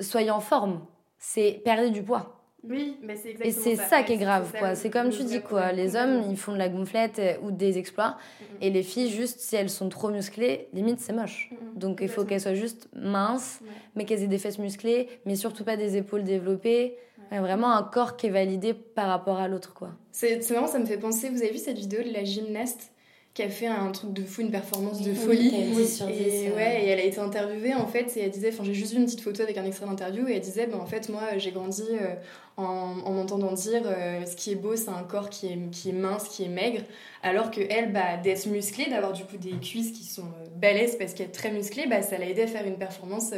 [0.00, 0.80] soyez en forme,
[1.18, 2.34] c'est perdre du poids.
[2.68, 4.74] Oui, mais c'est Et c'est ça, qui est grave, quoi.
[4.74, 5.70] C'est comme tu dis, quoi.
[5.70, 8.16] Les hommes, ils font de la gonflette euh, ou des exploits.
[8.40, 8.46] Mhm.
[8.62, 11.50] Et les filles, juste, si elles sont trop musclées, limite, c'est moche.
[11.52, 11.78] Mhm.
[11.78, 13.68] Donc, il faut qu'elles soient juste minces, Ouais.
[13.94, 16.96] mais qu'elles aient des fesses musclées, mais surtout pas des épaules développées.
[17.30, 19.90] Ouais, vraiment un corps qui est validé par rapport à l'autre, quoi.
[20.10, 21.28] C'est c'est marrant, ça me fait penser.
[21.30, 22.90] Vous avez vu cette vidéo de la gymnaste
[23.34, 26.56] qui a fait un truc de fou, une performance de Oui, folie sur et, euh.
[26.56, 28.98] ouais, et elle a été interviewée en fait, et elle disait, enfin j'ai juste vu
[28.98, 31.52] une petite photo avec un extrait d'interview, et elle disait, ben, en fait moi j'ai
[31.52, 32.14] grandi euh,
[32.56, 35.90] en, en entendant dire euh, ce qui est beau c'est un corps qui est, qui
[35.90, 36.82] est mince, qui est maigre,
[37.22, 40.96] alors que elle, bah, d'être musclée, d'avoir du coup des cuisses qui sont euh, balèzes
[40.98, 43.32] parce qu'elle est très musclée, bah, ça l'a aidé à faire une performance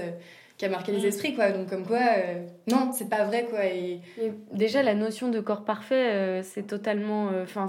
[0.60, 1.52] qui a marqué les esprits, quoi.
[1.52, 3.64] Donc, comme quoi, euh, non, c'est pas vrai, quoi.
[3.64, 7.30] Et Et déjà, la notion de corps parfait, euh, c'est totalement.
[7.32, 7.68] euh, Enfin,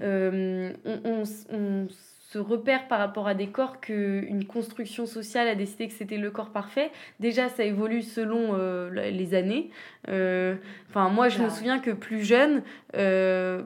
[0.00, 0.72] on,
[1.04, 1.86] on s- on
[2.32, 6.30] se repère par rapport à des corps qu'une construction sociale a décidé que c'était le
[6.30, 6.90] corps parfait.
[7.20, 9.70] Déjà, ça évolue selon euh, les années.
[10.08, 10.54] Euh,
[10.94, 11.50] Enfin, moi, je me Bah.
[11.50, 12.62] souviens que plus jeune,
[12.96, 13.62] euh,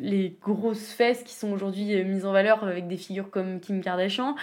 [0.00, 4.34] les grosses fesses qui sont aujourd'hui mises en valeur avec des figures comme Kim Kardashian,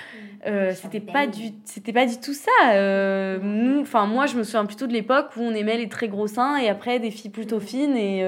[0.47, 2.49] euh, c'était pas du c'était pas du tout ça.
[2.71, 6.07] Euh, nous enfin moi je me souviens plutôt de l'époque où on aimait les très
[6.07, 8.21] gros seins et après des filles plutôt fines et,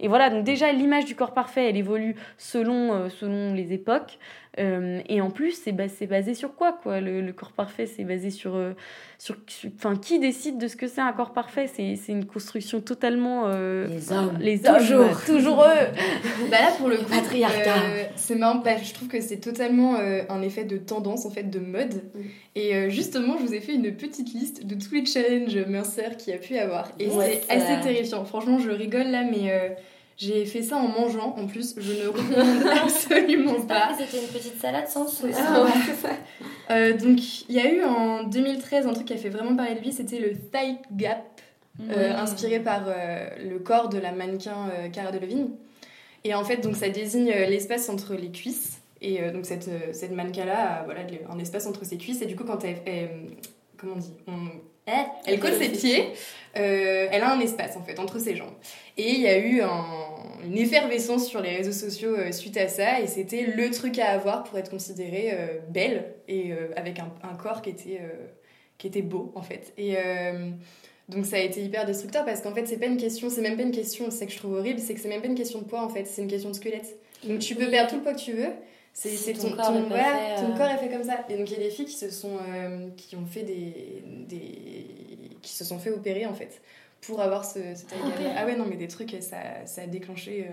[0.00, 0.28] et voilà.
[0.28, 4.18] Donc déjà l'image du corps parfait elle évolue selon selon les époques
[4.58, 7.86] Euh, et en plus c'est ba- c'est basé sur quoi quoi le, le corps parfait?
[7.86, 8.72] C'est basé sur euh,
[9.18, 11.68] sur sur- enfin qui décide de ce que c'est un corps parfait?
[11.72, 14.36] C'est c'est une construction totalement euh, Les hommes.
[14.40, 15.20] les hommes Toujours.
[15.26, 17.74] toujours eux Bah là pour le coup, Patriarcat.
[17.84, 21.30] euh, c'est marrant, bah, je trouve que c'est totalement euh, un effet de tendance en
[21.30, 21.94] fait de mode.
[22.14, 22.20] Mm.
[22.56, 26.16] Et euh, justement, je vous ai fait une petite liste de tous les challenges Mercer
[26.18, 26.88] qu'il y a pu y avoir.
[26.98, 28.24] Et Ouais, c'est assez terrifiant.
[28.24, 29.68] Franchement, je rigole là, mais euh,
[30.18, 31.34] j'ai fait ça en mangeant.
[31.38, 33.90] En plus, je ne recommande absolument pas.
[33.98, 35.34] C'était une petite salade sans sauce.
[35.38, 35.70] Ah ouais.
[36.70, 39.74] Euh, donc, il y a eu en 2013 un truc qui a fait vraiment parler
[39.74, 41.24] de lui, c'était le thigh gap,
[41.88, 45.48] euh, inspiré par euh, le corps de la mannequin euh, Cara Delevingne.
[46.24, 48.82] Et en fait, donc ça désigne euh, l'espace entre les cuisses.
[49.00, 51.00] Et euh, donc cette, euh, cette mannequin-là a voilà,
[51.30, 52.20] un espace entre ses cuisses.
[52.20, 53.30] Et du coup, quand elle, elle-
[53.78, 54.12] comment on dit?
[54.26, 54.92] On-
[55.26, 56.04] elle colle ses pieds,
[56.58, 58.54] euh, elle a un espace en fait entre ses jambes.
[58.98, 59.84] Et il y a eu un-
[60.44, 64.08] une effervescence sur les réseaux sociaux euh, suite à ça, et c'était le truc à
[64.10, 68.00] avoir pour être considérée euh, belle et euh, avec un, un corps qui était,
[68.78, 69.72] qui était beau en fait.
[69.78, 69.96] Et
[71.08, 73.56] donc ça a été hyper destructeur parce qu'en fait c'est pas une question, c'est même
[73.56, 75.34] pas une question, c'est ça que je trouve horrible, c'est que c'est même pas une
[75.34, 76.98] question de poids en fait, c'est une question de squelette.
[77.24, 78.50] Donc tu peux perdre tout le poids que tu veux.
[78.92, 81.24] C'est Si ton ton, corps ton- voilà, fait, ton corps est fait comme ça.
[81.30, 82.36] Et donc il y a des filles qui se sont,
[82.96, 84.46] qui ont fait des, des,
[85.40, 86.60] qui se sont fait opérer en fait
[87.00, 88.32] pour avoir ce, ce taille gap.
[88.36, 90.52] Ah ouais non mais des trucs ça, ça a déclenché euh,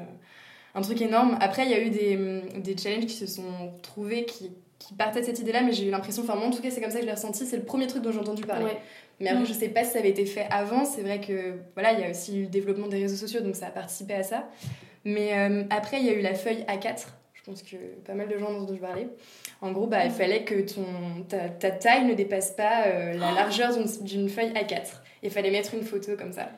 [0.75, 1.37] un truc énorme.
[1.41, 5.21] Après il y a eu des, des challenges qui se sont trouvés qui, qui partaient
[5.21, 6.97] de cette idée-là, mais j'ai eu l'impression, enfin moi en tout cas c'est comme ça
[6.97, 7.45] que je l'ai ressenti.
[7.45, 8.65] C'est le premier truc dont j'ai entendu parler.
[8.65, 8.77] Ouais.
[9.21, 9.47] Mais après, Mm.
[9.47, 10.83] je sais pas si ça avait été fait avant.
[10.83, 13.55] C'est vrai que voilà, il y a aussi eu le développement des réseaux sociaux, donc
[13.55, 14.49] ça a participé à ça.
[15.05, 17.05] Mais euh, après, il y a eu la feuille A4.
[17.33, 19.07] Je pense que pas mal de gens en ont entendu parler.
[19.61, 20.83] En gros, bah, il fallait que ton,
[21.29, 25.01] ta, ta taille ne dépasse pas euh, la largeur d'une- d'une feuille A4.
[25.25, 26.49] Il fallait mettre une photo comme ça.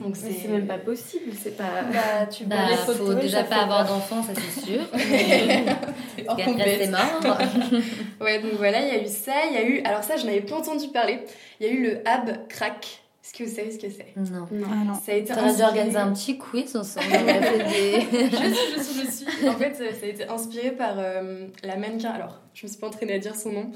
[0.00, 3.44] Donc mais c'est même pas possible c'est pas Bah, tu Bah, les photos, faut déjà
[3.44, 4.80] pas avoir d'enfants, ça c'est sûr.
[4.94, 7.24] C'est hors Parce qu'après, c'est compète.
[7.24, 7.38] mort.
[8.20, 9.32] Ouais, donc voilà, il y a eu ça.
[9.50, 9.80] Il y a eu.
[9.84, 11.20] Alors, ça, je n'avais pas entendu parler.
[11.60, 13.02] Il y a eu le ab crack.
[13.24, 14.12] Est-ce que vous savez ce que c'est?
[14.16, 14.46] Non.
[14.64, 14.94] Ah non.
[14.94, 17.06] Ça a été T'aurais dû inspiré- organiser un petit quiz ensemble.
[17.10, 18.00] Des...
[18.12, 19.48] je suis, je suis, je suis.
[19.48, 22.10] En fait, ça a été inspiré par euh, la mannequin.
[22.10, 23.70] Alors, je me suis pas entraînée à dire son nom.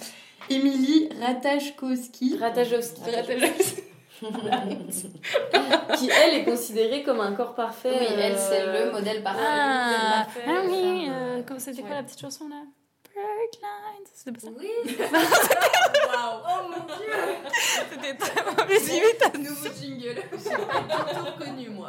[0.51, 2.37] Émilie Ratajkowski.
[2.41, 3.83] Ratajowski Ratajkowski.
[5.97, 9.43] Qui elle est considérée comme un corps parfait Oui, elle, c'est euh, le modèle parfait.
[9.47, 11.97] Ah, parfait, ah oui, euh, comment c'était quoi ouais.
[11.97, 12.63] la petite chanson là?
[13.21, 14.49] Lines, c'était pas ça?
[14.59, 14.97] Oui.
[16.19, 17.13] Oh mon dieu
[17.91, 20.23] C'était très mauvais Nouveau jingle.
[20.33, 21.89] reconnu moi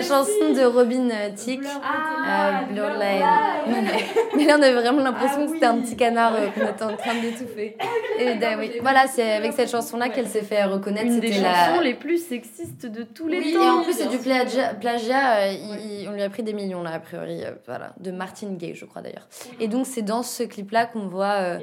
[0.00, 1.64] Chanson de Robin euh, Thicke.
[1.82, 3.88] ah, Euh, Blur Line.
[4.36, 5.82] Mais là, on avait vraiment l'impression Ah que c'était un oui.
[5.82, 7.76] petit canard euh, qu'on était en train d'étouffer.
[8.18, 8.72] Et da- oui.
[8.82, 11.06] Voilà, c'est avec cette chanson-là qu'elle s'est fait reconnaître.
[11.06, 11.82] une des C'était chansons la.
[11.82, 14.74] les plus sexistes de tous les Oui, et temps en plus, c'est du plagiat.
[14.74, 17.42] plagiat euh, il- on lui a pris des millions, là, a priori.
[17.66, 19.26] voilà, de Martin Gay, je crois d'ailleurs.
[19.60, 21.58] Et donc, c'est dans ce clip-là qu'on voit euh,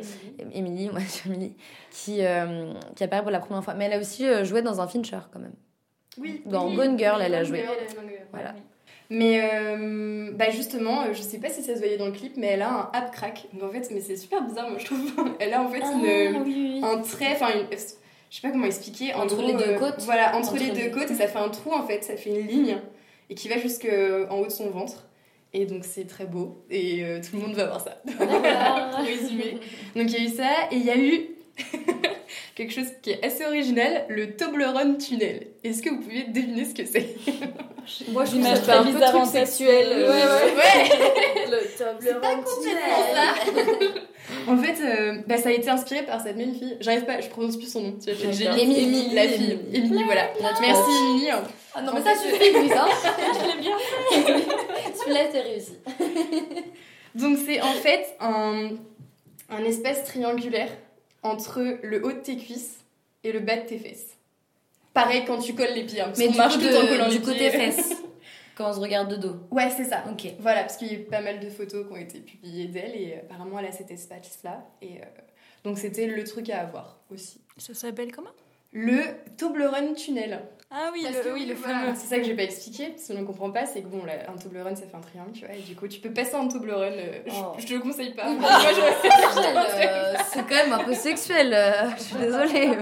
[0.54, 1.56] Émilie, moi, Émilie,
[1.92, 3.74] qui, euh, qui apparaît pour la première fois.
[3.74, 5.54] Mais elle a aussi euh, joué dans un Fincher, quand même.
[6.20, 6.42] Oui.
[6.46, 7.58] Dans oui, Gone Girl, oui, elle a joué.
[7.60, 7.76] Girl,
[8.32, 8.54] Voilà.
[9.10, 12.48] Mais euh, bah justement, je sais pas si ça se voyait dans le clip, mais
[12.48, 13.48] elle a un ab crack.
[13.54, 15.12] Donc en fait, mais c'est super bizarre, moi je trouve.
[15.40, 19.14] Elle a en fait Ah, une, un trait, enfin, une- je sais pas comment expliquer.
[19.14, 21.16] En Entre gros, les deux euh, côtes Voilà, entre, Entre les les- deux côtes, et
[21.16, 22.78] ça fait un trou en fait, ça fait une ligne
[23.30, 25.06] et qui va jusqu'en haut de son ventre.
[25.54, 28.02] Et donc c'est très beau et euh, tout le monde va voir ça.
[28.18, 29.60] Pour résumer.
[29.96, 31.30] Donc il y a eu ça et il y a eu
[32.56, 35.48] quelque chose qui est assez original, le Toblerone tunnel.
[35.64, 37.16] Est-ce que vous pouvez deviner ce que c'est?
[38.10, 42.44] Moi je trouve ça fait fait un peu truc sexuel euh, ouais, Ouais le Toblerone
[44.48, 46.78] En fait, euh, bah, ça a été inspiré par cette même fille.
[46.80, 47.98] J'arrive pas, je prononce plus son nom.
[48.04, 49.52] Tu vois, j'ai Émilie, la Émilie, fille.
[49.52, 49.78] Émilie.
[49.78, 50.30] Émilie, voilà.
[50.62, 50.92] Merci.
[51.10, 51.30] Émilie.
[51.76, 52.72] Ah non, En mais ça fait, suffit, Louise.
[52.72, 52.88] Hein.
[53.42, 53.78] Je l'ai bien
[54.96, 55.78] Celui-là, t'es réussi.
[57.16, 58.70] Donc c'est en fait un,
[59.50, 60.70] un espace triangulaire
[61.24, 62.78] entre le haut de tes cuisses
[63.24, 64.18] et le bas de tes fesses.
[64.94, 66.02] Pareil quand tu colles les pieds.
[66.02, 67.50] hein, parce Mais du, marche coup, tout en de- collant du les côté pieds.
[67.52, 67.94] fesses,
[68.56, 69.36] quand on se regarde de dos.
[69.52, 70.04] Ouais, c'est ça.
[70.12, 70.28] Ok.
[70.40, 72.96] Voilà, parce qu'il y a eu pas mal de photos qui ont été publiées d'elle
[72.96, 74.64] et apparemment elle a cet espace-là.
[74.82, 75.06] Et euh,
[75.64, 77.42] donc c'était le truc à avoir aussi.
[77.58, 78.30] Ça s'appelle comment?
[78.72, 79.02] Le
[79.38, 80.42] Toblerone Tunnel.
[80.76, 81.94] Ah oui, le, que oui, le voilà, fameux.
[81.96, 84.14] C'est ça que j'ai pas expliqué, parce qu'on ne comprend pas, c'est que bon, là,
[84.28, 86.48] un Toblerone ça fait un triangle, tu vois, et du coup tu peux passer en
[86.48, 87.54] Toblerone, euh, je- Oh.
[87.60, 88.24] je, te le conseille pas.
[88.34, 92.78] Bah, je- Euh, c'est quand même un peu sexuel, euh, je suis désolée.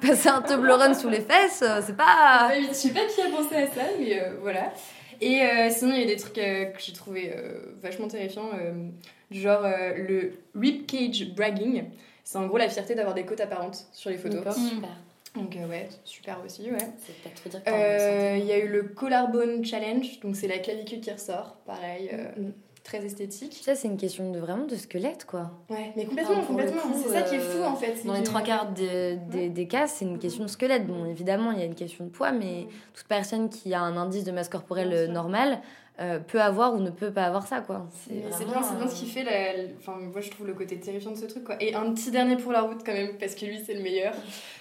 [0.00, 2.48] Passer un Toblerone sous les fesses, euh, c'est pas.
[2.48, 4.72] Bah oui, je sais pas qui a pensé à ça, mais euh, voilà.
[5.20, 8.50] Et euh, sinon, il y a des trucs euh, que j'ai trouvé euh, vachement terrifiants,
[8.58, 8.72] euh,
[9.30, 11.84] du genre euh, le rib cage bragging.
[12.24, 14.42] C'est en gros la fierté d'avoir des côtes apparentes sur les photos.
[14.56, 14.88] Super.
[15.36, 16.78] Donc euh, ouais, super aussi, ouais.
[16.98, 20.58] C'est peut-être trop dire Euh, Il y a eu le collarbone challenge, donc c'est la
[20.58, 22.52] clavicule qui ressort, pareil, euh, Mm.
[22.82, 23.60] très esthétique.
[23.62, 25.52] Ça, c'est une question de vraiment de squelette, quoi.
[25.68, 26.80] Ouais, mais complètement, complètement.
[27.00, 28.04] C'est ça qui est fou en fait.
[28.04, 30.86] Dans les trois quarts des, des, des cas, c'est une question de squelette.
[30.88, 33.96] Bon, évidemment, il y a une question de poids, mais toute personne qui a un
[33.96, 35.60] indice de masse corporelle normal
[36.28, 37.86] peut avoir ou ne peut pas avoir ça, quoi.
[37.92, 39.52] C'est vraiment, bien, c'est bien ce qui fait la...
[39.54, 41.56] la- Enfin, moi je trouve le côté terrifiant de ce truc quoi.
[41.62, 44.14] Et un petit dernier pour la route quand même, parce que lui c'est le meilleur.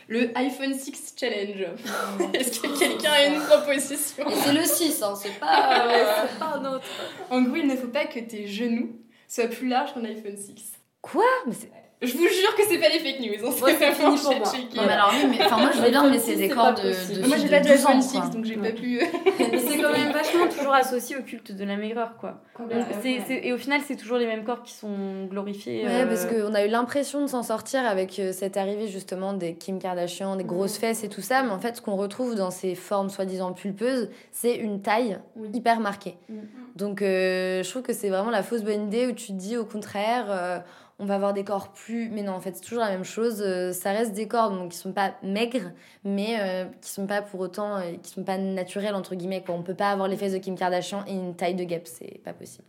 [0.10, 1.68] Le iPhone 6 Challenge.
[2.34, 6.40] Est-ce que quelqu'un a une proposition Et c'est le 6, hein, c'est pas, euh, c'est
[6.40, 6.84] pas un autre.
[7.30, 10.74] En gros, il ne faut pas que tes genoux soient plus larges qu'un iPhone 6.
[11.02, 11.24] Quoi?
[11.46, 13.42] Mais c'est- Je vous jure que c'est pas des fake news.
[13.42, 14.52] Moi, c'est vraiment fini pour j'ai moi.
[14.52, 14.78] checké.
[14.78, 16.82] Non, mais alors, oui, mais, enfin, moi, je veux bien, mais c'est des corps de,
[17.22, 18.24] de Moi j'ai pas de de 12 ans, iPhone quoi.
[18.26, 18.70] 6 donc j'ai Ouais.
[18.72, 19.00] pas pu.
[19.52, 22.42] Mais c'est quand même vachement toujours associé au culte de la maigreur, quoi.
[22.58, 22.84] Donc, Ouais.
[23.02, 25.84] c'est- c'est- et au final, c'est toujours les mêmes corps qui sont glorifiés.
[25.86, 29.34] Ouais, euh, parce qu'on a eu l'impression de s'en sortir avec euh, cette arrivée justement
[29.34, 32.36] des Kim Kardashian, des grosses fesses et tout ça, mais en fait, ce qu'on retrouve
[32.36, 35.50] dans ces formes soi-disant pulpeuses, c'est une taille Oui.
[35.54, 36.16] hyper marquée.
[36.30, 36.34] Mm.
[36.78, 39.58] Donc, euh, je trouve que c'est vraiment la fausse bonne idée où tu te dis
[39.58, 40.60] au contraire, euh,
[41.00, 42.10] on va avoir des corps plus.
[42.10, 43.42] Mais non, en fait, c'est toujours la même chose.
[43.46, 45.72] euh, ça reste des corps donc, qui sont pas maigres,
[46.04, 47.78] mais euh, qui sont pas pour autant.
[47.78, 49.42] euh, qui sont pas naturels, entre guillemets.
[49.44, 49.56] Quoi.
[49.56, 52.20] On peut pas avoir les fesses de Kim Kardashian et une taille de guêpe, c'est
[52.24, 52.66] pas possible.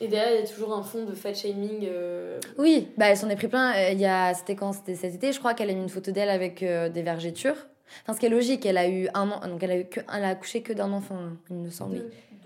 [0.00, 1.80] Et derrière, il y a toujours un fond de fat shaming.
[1.84, 3.74] euh, Oui, bah elle s'en est pris plein.
[3.90, 4.72] Il y a, c'était quand?
[4.72, 7.56] C'était cet été, je crois qu'elle a mis une photo d'elle avec des vergetures.
[8.02, 10.00] Enfin, ce qui est logique, elle a eu un an, donc elle a eu que,
[10.14, 12.04] elle a accouché que d'un enfant, hein, il me semble.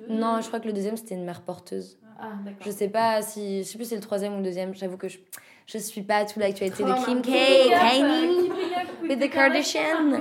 [0.09, 1.99] Non, je crois que le deuxième c'était une mère porteuse.
[2.21, 2.33] Ah.
[2.65, 4.75] Je sais pas si, je sais plus si c'est le troisième ou le deuxième.
[4.75, 5.19] J'avoue que je,
[5.67, 7.27] je suis pas toute l'actualité de Kim K,
[7.71, 8.51] Kanye.
[9.09, 10.21] with the Kardashian.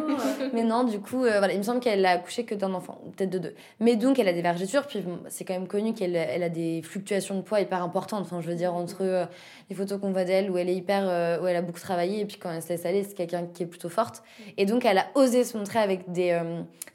[0.54, 3.00] Mais non, du coup, euh, voilà, il me semble qu'elle a accouché que d'un enfant,
[3.16, 3.56] peut-être de deux.
[3.80, 6.82] Mais donc, elle a des vergetures, puis c'est quand même connu qu'elle elle a des
[6.84, 8.22] fluctuations de poids hyper importantes.
[8.24, 9.26] Enfin, je veux dire, entre euh,
[9.70, 11.04] les photos qu'on voit d'elle, où elle est hyper.
[11.08, 13.46] euh, où elle a beaucoup travaillé, et puis quand elle se laisse aller, c'est quelqu'un
[13.46, 14.24] qui est plutôt forte.
[14.58, 16.40] Et donc, elle a osé se montrer avec des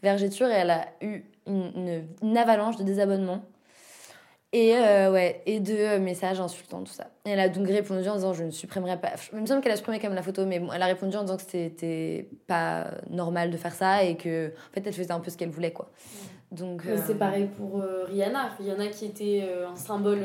[0.02, 3.42] vergetures, et elle a eu une, une- une avalanche de désabonnements.
[4.52, 7.08] Et, euh, ouais, et de euh, messages insultants, tout ça.
[7.24, 9.12] Et elle a donc répondu en disant Je ne supprimerai pas.
[9.32, 11.16] Il me semble qu'elle a supprimé quand même la photo, mais bon, elle a répondu
[11.16, 15.12] en disant que c'était pas normal de faire ça et que, en fait, elle faisait
[15.12, 15.90] un peu ce qu'elle voulait, quoi.
[16.52, 16.82] Donc.
[16.84, 18.50] Mais euh, C'est pareil pour euh, Rihanna.
[18.58, 20.20] Rihanna qui était euh, un symbole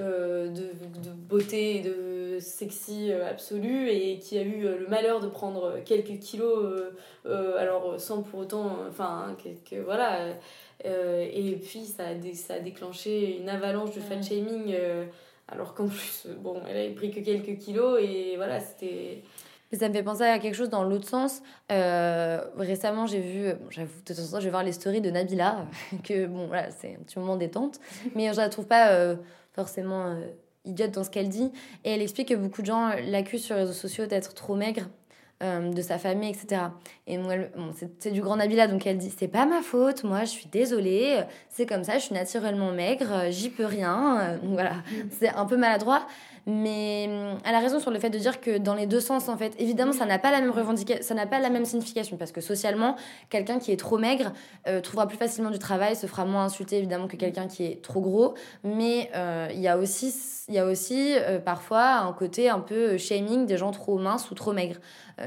[0.00, 5.20] de, de beauté et de sexy euh, absolu et qui a eu euh, le malheur
[5.20, 6.90] de prendre quelques kilos, euh,
[7.26, 8.66] euh, alors sans pour autant.
[8.66, 10.16] euh, Enfin, que, que- voilà.
[10.20, 10.32] euh,
[10.86, 14.72] euh, et puis ça a, dé- ça a déclenché une avalanche de fat shaming.
[14.74, 15.04] euh,
[15.48, 19.22] alors qu'en plus, euh, bon, elle avait pris que quelques kilos et voilà, c'était.
[19.70, 21.42] Mais ça me fait penser à quelque chose dans l'autre sens.
[21.72, 25.00] Euh, récemment, j'ai vu, bon, j'avoue, de temps en temps, je vais voir les stories
[25.00, 25.66] de Nabila,
[26.04, 27.78] que bon, voilà, c'est un petit moment détente,
[28.14, 29.16] mais je la trouve pas euh,
[29.54, 30.26] forcément euh,
[30.64, 31.50] idiote dans ce qu'elle dit.
[31.84, 34.82] Et elle explique que beaucoup de gens l'accusent sur les réseaux sociaux d'être trop maigre.
[35.42, 36.62] euh, de sa famille, etc.
[37.06, 40.20] Et moi, bon, c'est du grand Nabila, donc elle dit c'est pas ma faute, moi
[40.20, 44.20] je suis désolée, c'est comme ça, je suis naturellement maigre, j'y peux rien.
[44.20, 44.76] euh, donc voilà,
[45.18, 46.06] c'est un peu maladroit.
[46.46, 49.28] Mais hum, elle a raison sur le fait de dire que dans les deux sens,
[49.28, 52.16] en fait, évidemment, ça n'a pas la même revendication, ça n'a pas la même signification
[52.16, 52.96] parce que socialement,
[53.30, 54.32] quelqu'un qui est trop maigre
[54.66, 57.82] euh, trouvera plus facilement du travail, se fera moins insulter évidemment que quelqu'un qui est
[57.82, 58.34] trop gros.
[58.62, 60.14] Mais euh, il y a aussi,
[60.48, 64.30] il y a aussi euh, parfois un côté un peu shaming des gens trop minces
[64.30, 64.80] ou trop maigres.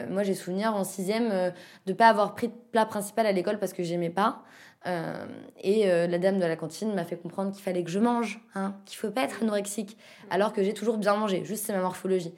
[0.10, 1.54] Moi, j'ai souvenir en sixième
[1.86, 4.44] de pas avoir pris de plat principal à l'école parce que j'aimais pas.
[4.88, 5.26] Euh,
[5.62, 8.40] et euh, la dame de la cantine m'a fait comprendre qu'il fallait que je mange,
[8.56, 9.98] hein, qu'il faut pas être anorexique,
[10.30, 12.34] alors que j'ai toujours bien mangé, juste c'est ma morphologie.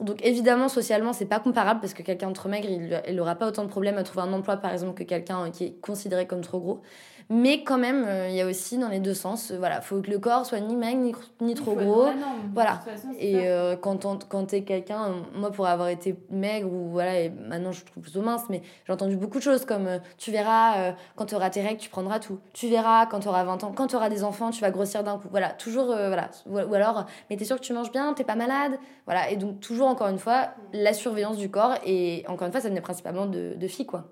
[0.00, 2.68] Donc évidemment, socialement, c'est pas comparable parce que quelqu'un de trop maigre,
[3.08, 5.50] il n'aura pas autant de problèmes à trouver un emploi, par exemple, que quelqu'un euh,
[5.50, 6.82] qui est considéré comme trop gros.
[7.30, 10.00] Mais quand même, euh, il y a aussi dans les deux sens, euh, voilà, faut
[10.00, 12.06] que le corps soit ni maigre ni, ni trop gros.
[12.54, 12.80] Voilà.
[13.18, 17.30] Et euh, quand, on- quand t'es quelqu'un, moi pour avoir été maigre ou voilà, et
[17.30, 20.78] maintenant je trouve plutôt mince, mais j'ai entendu beaucoup de choses comme euh, tu verras
[20.78, 22.38] euh, quand tu auras tes règles, tu prendras tout.
[22.52, 25.02] Tu verras quand tu auras 20 ans, quand tu auras des enfants, tu vas grossir
[25.04, 25.28] d'un coup.
[25.30, 26.30] Voilà, toujours, voilà.
[26.50, 28.72] Ou, alors, mais t'es sûr que tu manges bien, t'es pas malade.
[29.06, 32.60] Voilà, et donc toujours encore une fois, la surveillance du corps, et encore une fois,
[32.60, 34.04] ça venait principalement de, de filles, quoi,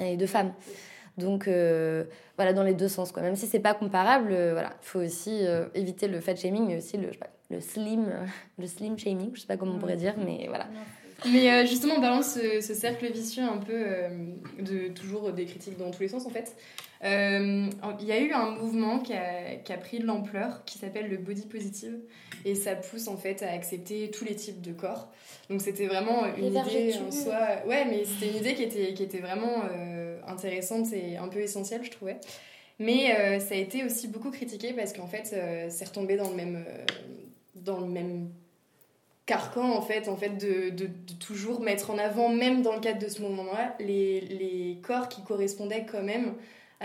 [0.00, 0.52] et de femmes.
[1.16, 2.04] Donc euh,
[2.36, 3.22] voilà, dans les deux sens, quoi.
[3.22, 6.66] Même si c'est pas comparable, euh, voilà, il faut aussi euh, éviter le fat shaming,
[6.66, 8.06] mais aussi le, je sais pas, le slim,
[8.58, 10.66] le slim shaming, je sais pas comment on pourrait dire, mais voilà.
[11.26, 14.08] Mais euh, justement, en parlant de ce, ce cercle vicieux un peu euh,
[14.60, 16.54] de toujours des critiques dans tous les sens en fait,
[17.04, 17.66] euh,
[18.00, 21.08] il y a eu un mouvement qui a, qui a pris de l'ampleur qui s'appelle
[21.08, 21.98] le body positive
[22.44, 25.08] et ça pousse en fait à accepter tous les types de corps.
[25.50, 27.38] Donc c'était vraiment une idée en soi.
[27.66, 31.40] Ouais, mais c'était une idée qui était, qui était vraiment euh, intéressante et un peu
[31.40, 32.16] essentielle, je trouvais.
[32.78, 35.34] Mais euh, ça a été aussi beaucoup critiqué parce qu'en fait,
[35.70, 36.64] c'est retombé dans le même,
[37.54, 38.30] dans le même
[39.26, 42.80] carcan en fait, en fait de, de- de toujours mettre en avant, même dans le
[42.80, 46.34] cadre de ce mouvement-là, les, les corps qui correspondaient quand même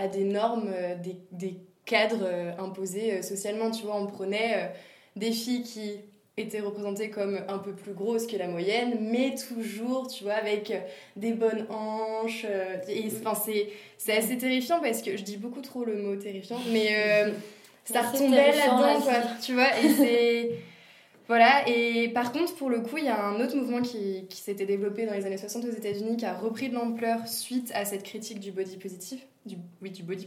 [0.00, 3.70] à des normes, euh, des, des cadres euh, imposés euh, socialement.
[3.70, 4.72] Tu vois, on prenait
[5.16, 6.00] des filles qui
[6.36, 10.72] étaient représentées comme un peu plus grosses que la moyenne, mais toujours, tu vois, avec
[11.16, 12.46] des bonnes hanches.
[12.88, 16.58] et enfin, c'est c'est assez terrifiant parce que je dis beaucoup trop le mot terrifiant,
[16.72, 17.32] mais euh,
[17.84, 19.28] ça retombait là-dedans.
[19.42, 20.50] Tu vois, et c'est.
[21.30, 24.66] Voilà, et par contre, pour le coup, il y a un autre mouvement qui, s'était
[24.66, 28.02] développé dans les années 60 aux États-Unis qui a repris de l'ampleur suite à cette
[28.02, 29.20] critique du body positive,
[29.80, 30.26] oui, du body.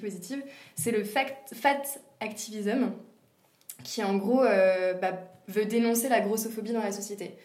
[0.77, 1.81] C'est le fat
[2.21, 2.93] activism,
[3.83, 7.35] qui en gros euh, bah, veut dénoncer la grossophobie dans la société.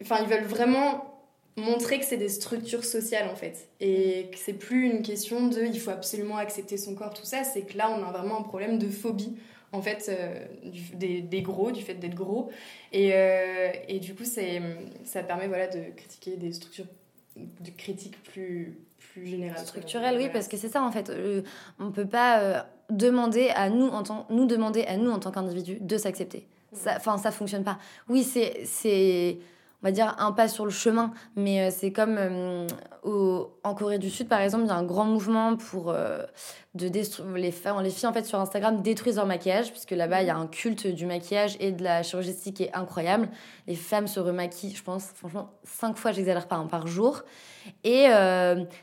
[0.00, 1.20] Enfin, ils veulent vraiment
[1.58, 5.60] montrer que c'est des structures sociales en fait, et que c'est plus une question de
[5.66, 8.42] il faut absolument accepter son corps, tout ça, c'est que là, on a vraiment un
[8.42, 9.36] problème de phobie
[9.72, 12.50] en fait euh, du- des, des gros, du fait d'être gros.
[12.92, 16.86] Et, euh, et du coup, ça permet voilà, de critiquer des structures
[17.36, 19.58] de critique plus, plus générales.
[19.66, 20.32] Structurel, oui, Voilà.
[20.32, 21.10] parce que c'est ça en fait.
[21.10, 21.42] Euh,
[21.78, 22.60] on peut pas euh,
[22.90, 26.46] demander à nous, en tant, nous demander à nous en tant qu'individu de s'accepter.
[26.72, 27.78] Ça, enfin, ça fonctionne pas.
[28.08, 29.38] Oui, c'est,
[29.82, 32.66] on va dire un pas sur le chemin, mais euh, c'est comme euh,
[33.02, 36.22] au, en Corée du Sud, par exemple, il y a un grand mouvement pour euh,
[36.74, 36.90] de
[37.34, 40.30] les femmes, les filles en fait sur Instagram détruisent leur maquillage, puisque là-bas il y
[40.30, 43.28] a un culte du maquillage et de la chirurgie esthétique qui est incroyable.
[43.66, 47.22] Les femmes se remaquillent, je pense, franchement, cinq fois, j'exagère pas, hein, par jour.
[47.82, 48.06] Et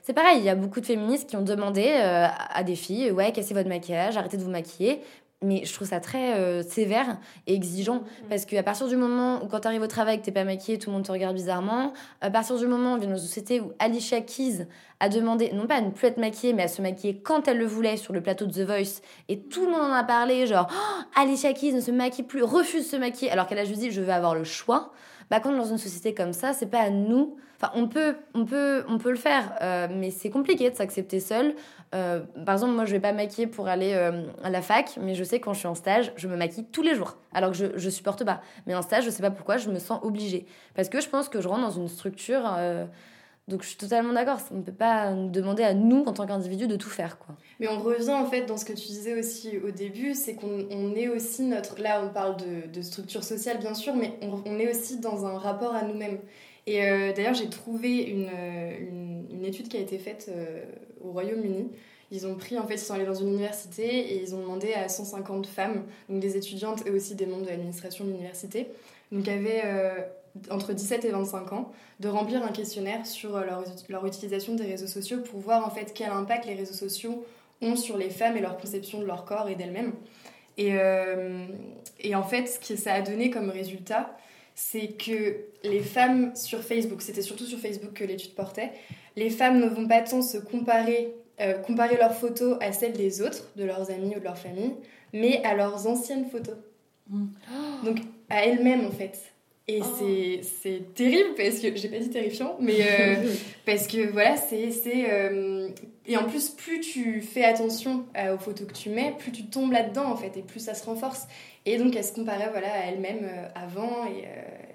[0.01, 3.31] c'est pareil, il y a beaucoup de féministes qui ont demandé à des filles, ouais,
[3.31, 5.01] cassez votre maquillage, arrêtez de vous maquiller.
[5.43, 7.17] Mais je trouve ça très euh, sévère
[7.47, 8.03] et exigeant.
[8.29, 10.77] Parce qu'à partir du moment où, quand tu arrives au travail, que t'es pas maquillée,
[10.77, 11.93] tout le monde te regarde bizarrement.
[12.21, 14.67] À partir du moment où on vient dans une société où Alicia Keys
[14.99, 17.57] a demandé, non pas à ne plus être maquillée, mais à se maquiller quand elle
[17.57, 20.47] le voulait sur le plateau de The Voice, et tout le monde en a parlé,
[20.47, 23.65] genre, Oh, Alicia Keys ne se maquille plus, refuse de se maquiller, alors qu'elle a
[23.65, 24.91] juste dit, je veux avoir le choix.
[25.29, 27.37] Bah, quand dans une société comme ça, c'est pas à nous.
[27.57, 31.19] Enfin, on peut, on peut, on peut le faire, euh, mais c'est compliqué de s'accepter
[31.19, 31.55] seul.
[31.93, 35.13] Euh, par exemple, moi, je vais pas maquiller pour aller euh, à la fac, mais
[35.15, 37.51] je sais que quand je suis en stage, je me maquille tous les jours, alors
[37.51, 38.41] que je, je supporte pas.
[38.65, 40.45] Mais en stage, je sais pas pourquoi, je me sens obligée.
[40.75, 42.51] Parce que je pense que je rentre dans une structure.
[42.57, 42.85] euh,
[43.47, 44.39] donc, je suis totalement d'accord.
[44.51, 47.35] On ne peut pas nous demander à nous, en tant qu'individu, de tout faire, quoi.
[47.59, 50.65] Mais on revient en fait dans ce que tu disais aussi au début, c'est qu'on
[50.71, 51.79] on est aussi notre.
[51.79, 55.25] Là, on parle de, de structure sociale bien sûr, mais on, on est aussi dans
[55.25, 56.19] un rapport à nous-mêmes.
[56.65, 56.79] Et
[57.13, 58.29] d'ailleurs, j'ai trouvé une,
[59.29, 60.31] une, étude qui a été faite
[61.03, 61.69] au Royaume-Uni.
[62.11, 64.73] Ils ont pris, en fait, ils sont allés dans une université et ils ont demandé
[64.73, 68.67] à 150 femmes, donc des étudiantes et aussi des membres de l'administration de l'université,
[69.11, 69.99] donc avaient euh,
[70.49, 74.65] entre 17 et 25 ans, de remplir un questionnaire sur euh, leur, leur utilisation des
[74.65, 77.25] réseaux sociaux pour voir en fait quel impact les réseaux sociaux
[77.61, 79.93] ont sur les femmes et leur conception de leur corps et d'elles-mêmes.
[80.57, 81.45] Et, euh,
[81.99, 84.15] et en fait, ce que ça a donné comme résultat,
[84.55, 88.71] c'est que les femmes sur Facebook, c'était surtout sur Facebook que l'étude portait,
[89.15, 93.21] les femmes ne vont pas tant se comparer, euh, comparer leurs photos à celles des
[93.21, 94.73] autres, de leurs amis ou de leur famille,
[95.13, 96.55] mais à leurs anciennes photos.
[97.09, 97.25] Mm.
[97.85, 97.97] Donc
[98.29, 99.17] à elles-mêmes en fait.
[99.67, 99.85] Et Oh.
[100.61, 103.15] c'est- terrible parce que, j'ai pas dit terrifiant, mais euh,
[103.65, 104.71] parce que voilà, c'est.
[104.71, 105.69] c'est, euh,
[106.05, 109.45] et en plus, plus tu fais attention euh, aux photos que tu mets, plus tu
[109.45, 111.27] tombes là-dedans en fait, et plus ça se renforce.
[111.65, 114.25] Et donc elle se comparait voilà, à elle-même avant, et,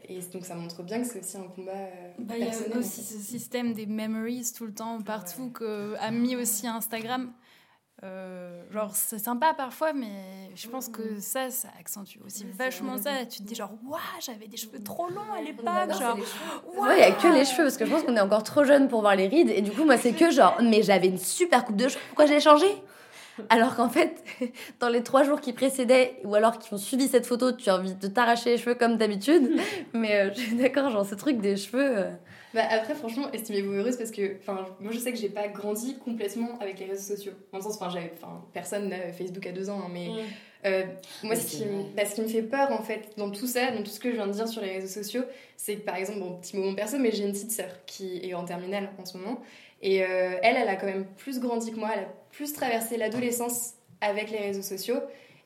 [0.08, 2.78] et donc ça montre bien que c'est aussi un combat euh, Bah, Il y a
[2.78, 7.32] aussi ce système des memories tout le temps, partout, que a mis aussi Instagram.
[8.04, 12.96] Euh, genre, c'est sympa parfois, mais je pense que ça, ça accentue aussi Ouais, vachement
[12.96, 13.26] ça.
[13.28, 15.66] Tu te dis, genre, waouh, j'avais des cheveux trop longs à l'époque.
[15.98, 16.16] Genre,
[16.76, 18.62] Ouais, il y a que les cheveux, parce que je pense qu'on est encore trop
[18.62, 19.50] jeune pour voir les rides.
[19.50, 22.26] Et du coup, moi, c'est que genre, mais j'avais une super coupe de cheveux, pourquoi
[22.26, 22.66] j'ai changé
[23.50, 24.22] Alors qu'en fait,
[24.80, 27.76] dans les trois jours qui précédaient, ou alors qui ont suivi cette photo, tu as
[27.76, 29.50] envie de t'arracher les cheveux comme d'habitude.
[29.92, 31.98] Mais euh, je suis d'accord, genre, ce truc des cheveux.
[31.98, 32.10] euh,
[32.54, 34.36] Bah, après, franchement, estimez-vous heureuse parce que
[34.80, 37.32] moi je sais que j'ai pas grandi complètement avec les réseaux sociaux.
[37.52, 38.12] Dans le sens, enfin, j'avais,
[38.52, 40.08] personne n'a Facebook à deux ans, hein, mais
[40.66, 40.82] euh,
[41.22, 41.64] moi ce qui,
[41.96, 44.10] bah, ce qui me fait peur en fait dans tout ça, dans tout ce que
[44.10, 45.22] je viens de dire sur les réseaux sociaux,
[45.56, 48.34] c'est que par exemple, bon, petit moment perso, mais j'ai une petite sœur qui est
[48.34, 49.40] en terminale en ce moment
[49.82, 52.96] et euh, elle, elle a quand même plus grandi que moi, elle a plus traversé
[52.96, 55.00] l'adolescence avec les réseaux sociaux.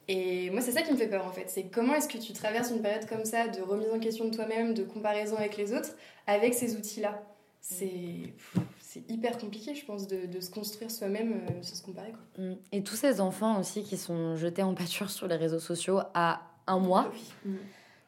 [0.09, 1.49] Et moi, c'est ça qui me fait peur en fait.
[1.49, 4.35] C'est comment est-ce que tu traverses une période comme ça de remise en question de
[4.35, 5.91] toi-même, de comparaison avec les autres,
[6.26, 7.22] avec ces outils-là?
[7.61, 8.33] C'est
[8.80, 12.11] c'est hyper compliqué, je pense, de, de se construire soi-même euh, sans se comparer.
[12.11, 12.45] Quoi.
[12.45, 12.57] Mm.
[12.72, 16.43] Et tous ces enfants aussi qui sont jetés en pâture sur les réseaux sociaux à
[16.66, 17.11] un mois,
[17.47, 17.55] Mm.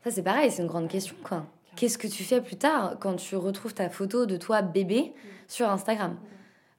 [0.04, 1.46] ça c'est pareil, c'est une grande question quoi.
[1.76, 5.12] Qu'est-ce que tu fais plus tard quand tu retrouves ta photo de toi bébé
[5.48, 6.16] sur Instagram?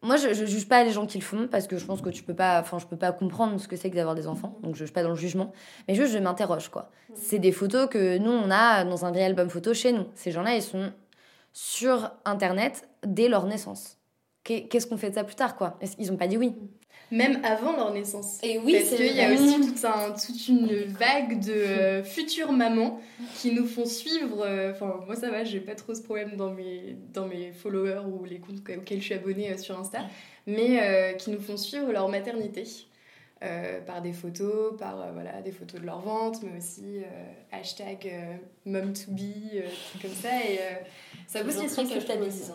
[0.02, 2.10] Moi, je, je juge pas les gens qui le font parce que je pense que
[2.10, 4.58] tu peux pas, enfin, je peux pas comprendre ce que c'est que d'avoir des enfants,
[4.62, 5.52] donc je suis pas dans le jugement.
[5.88, 6.92] Mais juste, je m'interroge quoi.
[7.16, 10.06] C'est des photos que nous on a dans un vieil album photo chez nous.
[10.14, 10.92] Ces gens-là, ils sont
[11.54, 13.98] sur Internet dès leur naissance.
[14.44, 15.80] Qu'est- Qu'est-ce qu'on fait de ça plus tard quoi?
[15.98, 16.54] Ils ont pas dit oui?
[17.12, 18.40] Même avant leur naissance.
[18.44, 22.52] Et oui, Parce qu'il y a aussi tout un- toute une vague de euh, futures
[22.52, 23.00] mamans
[23.36, 24.44] qui nous font suivre.
[24.46, 28.02] euh, Enfin, moi ça va, j'ai pas trop ce problème dans mes, dans mes followers
[28.08, 30.00] ou les comptes auxquels je suis abonnée euh, sur Insta,
[30.48, 32.64] mais qui nous font suivre leur maternité.
[33.86, 37.02] par des photos, par voilà, des photos de leur ventre, mais aussi
[37.52, 38.12] hashtag
[38.66, 40.30] mom to be, trucs comme ça.
[40.50, 40.58] Et
[41.28, 42.52] ça pose question, ça, je trouve aussi.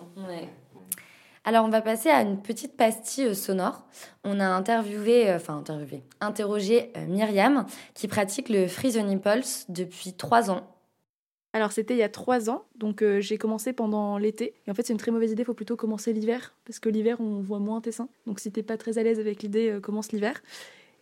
[1.45, 3.87] Alors, on va passer à une petite pastille euh, sonore.
[4.25, 5.63] On a interviewé, euh, enfin
[6.21, 10.67] interrogé euh, Myriam, qui pratique le Free the Nipples depuis trois ans.
[11.53, 14.55] Alors c'était il y a trois ans, donc j'ai commencé pendant l'été.
[14.69, 16.89] Et en fait c'est une très mauvaise idée, il faut plutôt commencer l'hiver, parce que
[16.89, 18.09] l'hiver on voit moins tes seins.
[18.25, 20.41] Donc si t'es pas très à l'aise avec l'idée, commence l'hiver.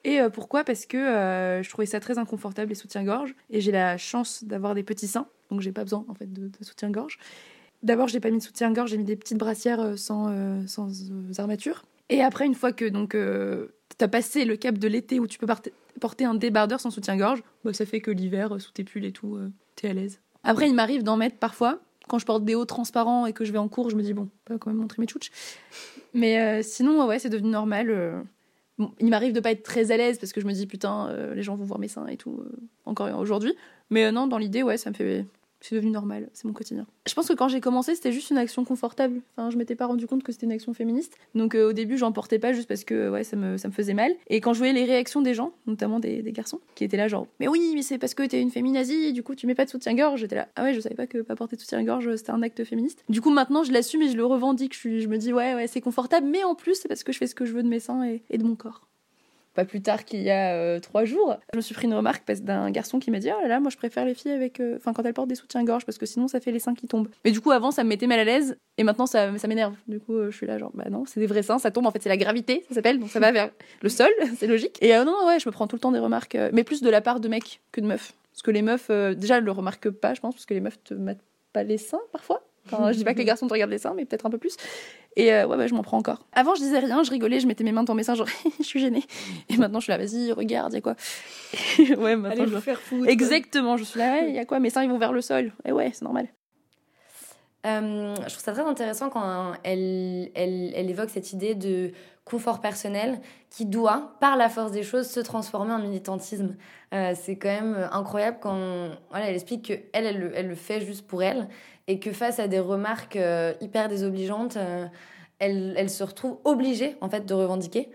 [0.05, 0.65] Et pourquoi?
[0.65, 4.83] Parce que je trouvais ça très inconfortable les soutiens-gorge, et j'ai la chance d'avoir des
[4.85, 7.19] petits seins, donc j'ai pas besoin en fait de, de soutien-gorge.
[7.83, 10.91] D'abord j'ai pas mis de soutien-gorge, j'ai mis des petites brassières euh, sans, euh, sans
[11.11, 11.85] euh, armature.
[12.09, 13.69] Et après une fois que donc euh,
[13.99, 15.47] t'as passé le cap de l'été où tu peux
[16.01, 19.37] porter un débardeur sans soutien-gorge, bah, ça fait que l'hiver, sous tes pulls et tout,
[19.37, 20.21] euh, t'es à l'aise.
[20.45, 21.81] Après, il m'arrive d'en mettre parfois.
[22.09, 24.15] Quand je porte des hauts transparents et que je vais en cours, je me dis,
[24.15, 25.31] bon, pas quand même montrer mes tchouches.
[26.15, 28.25] Mais sinon, ouais, c'est devenu normal.
[28.99, 31.43] il m'arrive de pas être très à l'aise parce que je me dis, putain, les
[31.43, 32.43] gens vont voir mes seins et tout,
[32.87, 33.55] encore aujourd'hui.
[33.91, 35.27] Mais non, dans l'idée, ouais, ça me fait.
[35.61, 36.87] C'est devenu normal, c'est mon quotidien.
[37.07, 39.21] Je pense que quand j'ai commencé, c'était juste une action confortable.
[39.37, 41.17] Enfin, je m'étais pas rendu compte que c'était une action féministe.
[41.35, 43.73] Donc euh, au début, j'en portais pas juste parce que ouais, ça me, ça me
[43.73, 44.13] faisait mal.
[44.29, 47.09] Et quand je voyais les réactions des gens, notamment des, des garçons, qui étaient là
[47.09, 49.65] genre, mais oui, mais c'est parce que t'es une féminazie, du coup tu mets pas
[49.65, 50.21] de soutien-gorge.
[50.21, 52.65] J'étais là, ah ouais, je savais pas que pas porter de soutien-gorge c'était un acte
[52.65, 53.05] féministe.
[53.09, 54.77] Du coup maintenant, je l'assume et je le revendique.
[54.81, 57.27] Je, me dis, ouais, ouais, c'est confortable, mais en plus, c'est parce que je fais
[57.27, 58.89] ce que je veux de mes seins et de mon corps.
[59.59, 62.25] Pas plus tard qu'il y a euh, trois jours, je me suis pris une remarque
[62.43, 64.61] d'un garçon qui m'a dit Oh là là, moi je préfère les filles avec.
[64.61, 66.87] euh, Enfin, quand elles portent des soutiens-gorge parce que sinon ça fait les seins qui
[66.87, 67.09] tombent.
[67.25, 69.75] Mais du coup, avant ça me mettait mal à l'aise et maintenant ça, m'énerve.
[69.89, 71.87] Du coup, euh, je suis là, genre, bah non, c'est des vrais seins, ça tombe
[71.87, 73.51] en fait, c'est la gravité, ça s'appelle, donc ça va vers
[73.83, 74.79] le sol, c'est logique.
[74.81, 76.89] Et non, non, ouais, je me prends tout le temps des remarques, mais plus de
[76.89, 78.13] la part de mecs que de meufs.
[78.31, 80.81] Parce que les meufs, déjà, elles le remarquent pas, je pense, parce que les meufs
[80.85, 82.45] te mettent pas les seins parfois.
[82.71, 84.37] Enfin, je dis pas que les garçons te regardent les seins, mais peut-être un peu
[84.39, 84.57] plus.
[85.21, 86.25] Et euh, ouais, je m'en prends encore.
[86.33, 88.29] Avant, je disais rien, je rigolais, je mettais mes mains dans mes seins, genre,
[88.61, 89.03] je suis gênée.
[89.49, 90.95] Et maintenant, je suis là, vas-y, regarde, y a quoi?
[91.99, 92.57] Ouais, maintenant, je...
[92.61, 93.09] faire foutre.
[93.09, 94.61] Exactement, je suis là, ouais, y a quoi?
[94.61, 95.53] Mes seins, ils vont vers le sol.
[95.65, 96.29] Et ouais, c'est normal.
[97.67, 101.91] Euh, je trouve ça très intéressant quand elle, elle, elle évoque cette idée de
[102.25, 103.19] confort personnel
[103.51, 106.55] qui doit, par la force des choses, se transformer en militantisme.
[106.95, 110.55] Euh, c'est quand même incroyable quand voilà, elle explique que elle, elle, le- elle le
[110.55, 111.49] fait juste pour elle
[111.89, 114.87] et que face à des remarques euh, hyper désobligeantes, euh,
[115.41, 117.89] elle, elle se retrouve obligée en fait de revendiquer.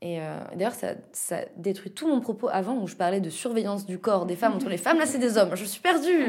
[0.00, 3.86] Et euh, d'ailleurs, ça, ça détruit tout mon propos avant où je parlais de surveillance
[3.86, 4.98] du corps des femmes entre les femmes.
[4.98, 5.54] Là, c'est des hommes.
[5.54, 6.24] Je suis perdue.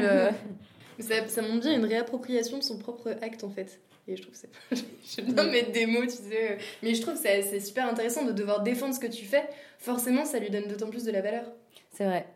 [0.98, 3.80] Ça, ça montre bien une réappropriation de son propre acte en fait.
[4.08, 4.48] Et je trouve c'est.
[4.72, 6.56] je vais pas mettre des mots, tu sais.
[6.82, 9.44] Mais je trouve que c'est c'est super intéressant de devoir défendre ce que tu fais.
[9.78, 11.44] Forcément, ça lui donne d'autant plus de la valeur.
[11.90, 12.26] C'est vrai.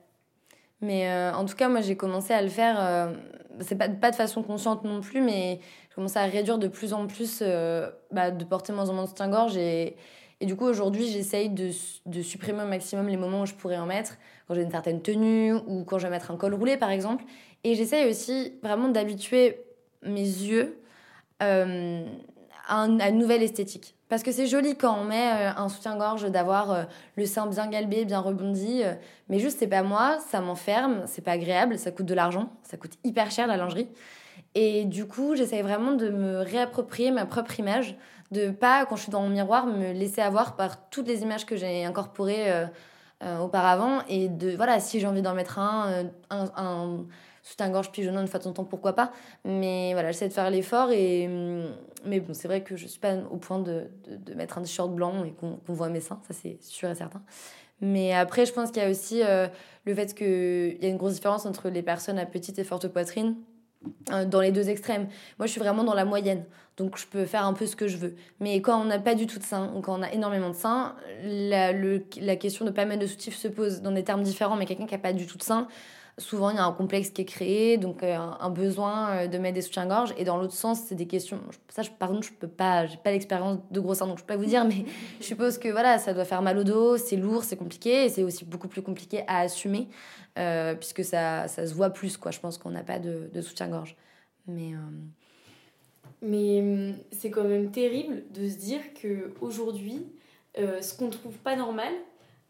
[0.83, 2.77] Mais euh, en tout cas, moi, j'ai commencé à le faire.
[2.79, 3.15] euh,
[3.61, 6.93] c'est pas, pas de façon consciente non plus, mais j'ai commencé à réduire de plus
[6.93, 9.57] en plus, euh, bah, de porter moins en moins de soutien-gorge.
[9.57, 9.97] Et,
[10.41, 11.71] et du coup, aujourd'hui, j'essaye de,
[12.07, 15.03] de supprimer au maximum les moments où je pourrais en mettre, quand j'ai une certaine
[15.03, 17.25] tenue ou quand je vais mettre un col roulé, par exemple.
[17.65, 19.61] Et j'essaye aussi vraiment d'habituer
[20.03, 20.79] mes yeux
[21.43, 22.07] euh,
[22.69, 23.95] à une nouvelle esthétique.
[24.11, 26.83] Parce que c'est joli quand on met euh, un soutien-gorge d'avoir euh,
[27.17, 28.83] le sein bien galbé, bien rebondi.
[28.83, 28.95] euh,
[29.29, 32.77] mais juste, c'est pas moi, ça m'enferme, c'est pas agréable, ça coûte de l'argent, ça
[32.77, 33.89] coûte hyper cher la lingerie.
[34.57, 37.97] Et du coup, j'essaye vraiment de me réapproprier ma propre image,
[38.33, 41.47] de pas, quand je suis dans mon miroir, me laisser avoir par toutes les images
[41.47, 42.67] que j'ai incorporées
[43.41, 44.01] auparavant.
[44.09, 47.05] Et de, voilà, si j'ai envie d'en mettre un, euh, un,
[47.51, 49.13] un soutien-gorge pigeonnant une fois de temps en temps, pourquoi pas.
[49.45, 50.91] Mais voilà, j'essaie de faire l'effort.
[50.93, 51.67] Et, hum,
[52.05, 54.91] mais bon, c'est vrai que je suis pas au point de, de, mettre un t-shirt
[54.91, 57.23] blanc et qu'on voit mes seins, ça c'est sûr et certain.
[57.81, 59.49] Mais après, je pense qu'il y a aussi euh,
[59.87, 62.89] le fait qu'il y a une grosse différence entre les personnes à petite et forte
[62.89, 63.37] poitrine
[64.13, 65.09] euh, dans les deux extrêmes.
[65.39, 66.45] Moi, je suis vraiment dans la moyenne.
[66.77, 68.15] Donc, je peux faire un peu ce que je veux.
[68.39, 70.55] Mais quand on n'a pas du tout de sein, ou quand on a énormément de
[70.55, 70.95] sein,
[71.25, 74.57] la, le- la question de pas mettre de soutif se pose dans des termes différents.
[74.57, 75.67] Mais quelqu'un qui n'a pas du tout de sein,
[76.21, 79.39] souvent, il y a un complexe qui est créé, donc euh, un, besoin euh, de
[79.39, 80.15] mettre des soutiens-gorge.
[80.17, 81.41] Et dans l'autre sens, c'est des questions.
[81.69, 84.23] Ça, je, par contre, je peux pas, j'ai pas l'expérience de gros sein, donc je
[84.25, 84.65] peux pas vous dire.
[84.65, 84.85] Mais
[85.21, 88.05] je suppose que voilà, ça doit faire mal au dos, c'est lourd, c'est compliqué.
[88.05, 89.89] Et c'est aussi beaucoup plus compliqué à assumer,
[90.39, 92.31] euh, puisque ça, ça se voit plus, quoi.
[92.31, 93.97] Je pense qu'on n'a pas de, de soutien-gorge.
[94.47, 94.75] Mais.
[94.75, 94.79] euh,
[96.23, 100.07] Mais hum, c'est quand même terrible de se dire que aujourd'hui,
[100.59, 101.93] euh, ce qu'on trouve pas normal,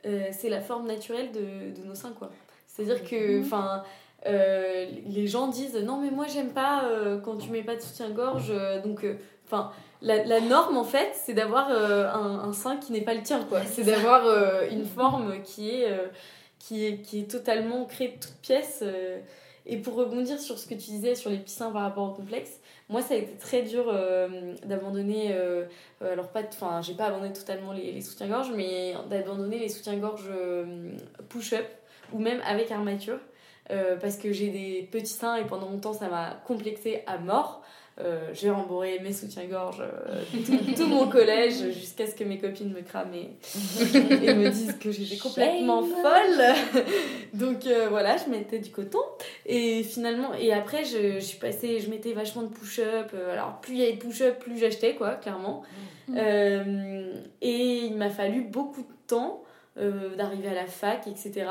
[0.07, 2.31] euh, c'est la forme naturelle de, de nos seins, quoi.
[2.73, 3.83] C'est-à-dire que, enfin,
[4.27, 7.81] euh, les gens disent non mais moi j'aime pas euh, quand tu mets pas de
[7.81, 9.05] soutien-gorge, euh, donc,
[9.47, 13.23] enfin, la, la norme en fait, c'est d'avoir un, un sein qui n'est pas le
[13.23, 13.61] tien, quoi.
[13.65, 14.23] C'est d'avoir
[14.71, 15.89] une forme qui est,
[16.59, 18.85] qui est qui est totalement créée de toutes pièces.
[19.67, 22.13] et pour rebondir sur ce que tu disais sur les petits seins par rapport au
[22.15, 22.61] complexe.
[22.89, 25.29] Moi, ça a été très dur euh, d'abandonner.
[25.33, 25.65] euh,
[26.01, 26.43] alors, pas.
[26.49, 30.91] Enfin, j'ai pas abandonné totalement les, les soutiens-gorge, mais d'abandonner les soutiens-gorge euh,
[31.29, 31.67] push-up
[32.13, 33.19] ou même avec armature.
[33.71, 37.63] euh, parce que j'ai des petits seins et pendant longtemps, ça m'a complexé à mort.
[38.01, 42.73] Euh, j'ai rembourré mes soutiens-gorge euh, tout, tout mon collège jusqu'à ce que mes copines
[42.73, 43.29] me crament et,
[44.25, 46.85] et me disent que j'étais complètement folle.
[47.35, 49.01] Donc voilà, je mettais du coton.
[49.47, 53.13] Et finalement, et après, je, je suis passée, je mettais vachement de push-up.
[53.33, 55.63] alors, plus il y avait de push-up, plus j'achetais, quoi, clairement.
[56.17, 59.43] Euh, et il m'a fallu beaucoup de temps
[59.77, 61.47] euh, d'arriver à la fac, etc.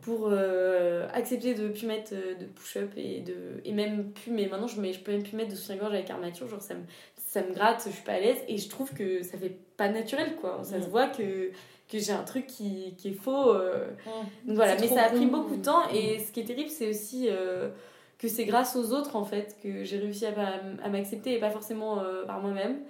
[0.00, 3.34] pour euh, accepter de plus mettre euh, de push-up et, de,
[3.64, 6.10] et même plus, mais maintenant je, mets, je peux même plus mettre de soutien-gorge avec
[6.10, 6.82] armature, genre ça me,
[7.16, 9.88] ça me gratte, je suis pas à l'aise et je trouve que ça fait pas
[9.88, 10.60] naturel, quoi.
[10.64, 11.50] Ça se voit que
[11.88, 13.50] que j'ai un truc qui, qui est faux.
[13.50, 13.86] euh.
[14.46, 16.88] Donc voilà, mais ça a pris beaucoup de temps et ce qui est terrible, c'est
[16.88, 17.28] aussi
[18.18, 22.02] que c'est grâce aux autres en fait que j'ai réussi à, m'accepter et pas forcément
[22.26, 22.80] par moi-même.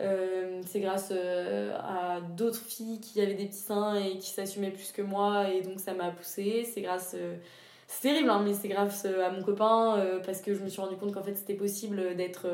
[0.00, 4.70] Euh, c'est grâce euh, à d'autres filles qui avaient des petits seins et qui s'assumaient
[4.70, 6.64] plus que moi et donc ça m'a poussée.
[6.72, 7.14] C'est grâce.
[7.18, 7.36] euh,
[7.88, 10.96] c'est terrible, hein, mais c'est grâce à mon copain parce que je me suis rendu
[10.96, 12.46] compte qu'en fait c'était possible d'être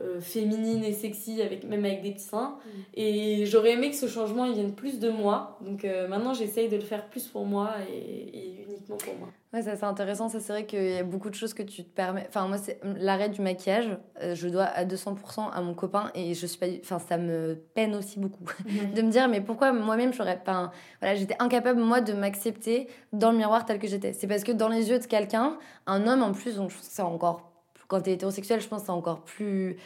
[0.00, 2.58] euh, féminine et sexy avec, même avec des petits seins.
[2.94, 5.58] Et j'aurais aimé que ce changement il vienne plus de moi.
[5.62, 9.28] Donc euh, maintenant j'essaye de le faire plus pour moi et, et uniquement pour moi.
[9.54, 10.28] Ouais, ça c'est intéressant.
[10.28, 12.26] Ça c'est vrai qu'il y a beaucoup de choses que tu te permets.
[12.28, 13.88] Enfin, moi, c'est l'arrêt du maquillage.
[14.22, 16.66] euh, je dois à 200% à mon copain et je suis pas.
[16.82, 18.44] Enfin, ça me peine aussi beaucoup
[18.94, 20.72] de me dire, mais pourquoi moi-même j'aurais pas.
[21.00, 24.12] Voilà, j'étais incapable moi de m'accepter dans le miroir tel que j'étais?
[24.12, 27.45] C'est parce que dans les yeux de quelqu'un, un homme en plus, donc c'est encore.
[27.88, 29.76] Quand t'es hétérosexuel, je pense que c'est encore plus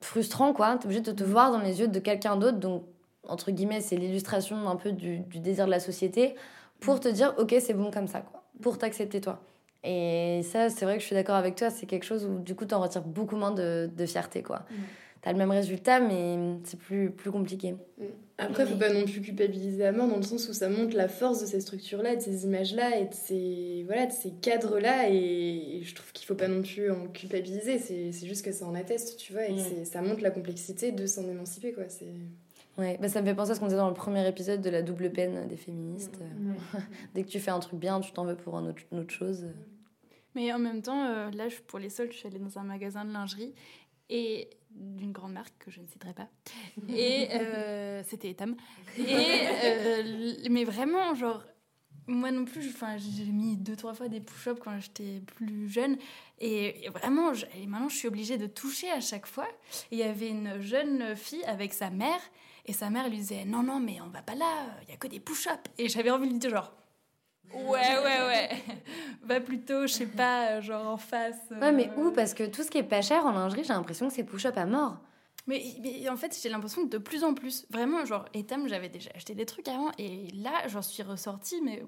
[0.00, 0.76] frustrant, quoi.
[0.76, 2.84] T'es obligé de te voir dans les yeux de quelqu'un d'autre, donc
[3.26, 6.34] entre guillemets, c'est l'illustration un peu du, désir de la société
[6.80, 9.40] pour te dire, ok, c'est bon comme ça, quoi pour t'accepter toi.
[9.82, 12.54] Et ça, c'est vrai que je suis d'accord avec toi, c'est quelque chose où du
[12.54, 14.62] coup, t'en retires beaucoup moins de, fierté, quoi.
[15.24, 17.74] T'as le même résultat, mais c'est plus, plus compliqué.
[18.36, 21.08] Après, faut pas non plus culpabiliser à mort dans le sens où ça montre la
[21.08, 25.08] force de ces structures-là, de ces images-là et de ces, voilà, de ces cadres-là.
[25.08, 27.78] Et, et je trouve qu'il faut pas non plus en culpabiliser.
[27.78, 29.84] C'est c'est juste que ça en atteste, tu vois, et Mm.
[29.86, 31.84] ça montre la complexité de s'en émanciper, quoi.
[31.88, 32.12] C'est
[32.76, 34.68] Ouais, bah ça me fait penser à ce qu'on disait dans le premier épisode de
[34.68, 36.18] la double peine des féministes.
[37.14, 39.14] Dès que tu fais un truc bien, tu t'en veux pour un autre, une autre
[39.14, 39.46] chose.
[40.34, 42.64] Mais en même temps, euh, là, je- pour les soldes, je suis allée dans un
[42.64, 43.54] magasin de lingerie
[44.10, 46.28] et d'une grande marque que je ne citerai pas.
[46.88, 48.56] Et euh, c'était Etam.
[48.98, 51.42] Et euh, l- mais vraiment, genre,
[52.06, 55.96] moi non plus, enfin, j'ai mis deux trois fois des push-ups quand j'étais plus jeune.
[56.40, 59.48] Et, et vraiment, je- et maintenant, je suis obligée de toucher à chaque fois.
[59.90, 62.20] Et il y avait une jeune fille avec sa mère.
[62.66, 64.96] Et sa mère lui disait Non, non, mais on va pas là, il y a
[64.96, 65.70] que des push-ups.
[65.78, 66.72] Et j'avais envie de lui dire, genre,
[67.52, 68.50] Ouais, ouais, ouais.
[69.22, 71.36] Va plutôt, je sais pas, genre en face.
[71.50, 72.10] Ouais, mais euh, où?
[72.12, 74.56] Parce que tout ce qui est pas cher en lingerie, j'ai l'impression que c'est push-up
[74.56, 74.98] à mort.
[75.46, 78.88] Mais, mais en fait, j'ai l'impression que de plus en plus, vraiment, genre, Etam, j'avais
[78.88, 81.82] déjà acheté des trucs avant, et là, j'en suis ressortie, mais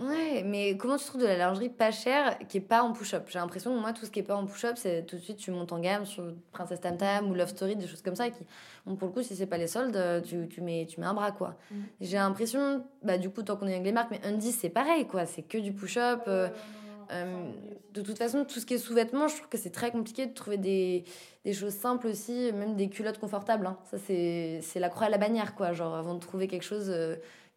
[0.00, 3.26] Ouais, mais comment tu trouves de la lingerie pas chère qui est pas en push-up?
[3.28, 5.36] J'ai l'impression que moi, tout ce qui est pas en push-up, c'est tout de suite
[5.36, 8.28] tu montes en gamme sur Princess Tam Tam ou Love Story, des choses comme ça.
[8.28, 8.40] Qui,
[8.86, 11.06] bon, pour le coup, si c'est pas les soldes, euh, tu, tu, mets, tu mets
[11.06, 11.54] un bras quoi.
[11.70, 11.76] Mm.
[12.00, 15.06] J'ai l'impression, bah, du coup, tant qu'on est avec les marques, mais Undies c'est pareil
[15.06, 16.22] quoi, c'est que du push-up.
[16.26, 16.48] euh,
[17.12, 17.50] euh,
[17.92, 20.32] de toute façon, tout ce qui est sous-vêtements, je trouve que c'est très compliqué de
[20.32, 21.04] trouver des,
[21.44, 23.66] des choses simples aussi, même des culottes confortables.
[23.66, 23.78] hein.
[23.90, 25.72] Ça, c'est c'est la croix à la bannière, quoi.
[25.72, 27.14] Genre, avant de trouver quelque chose euh,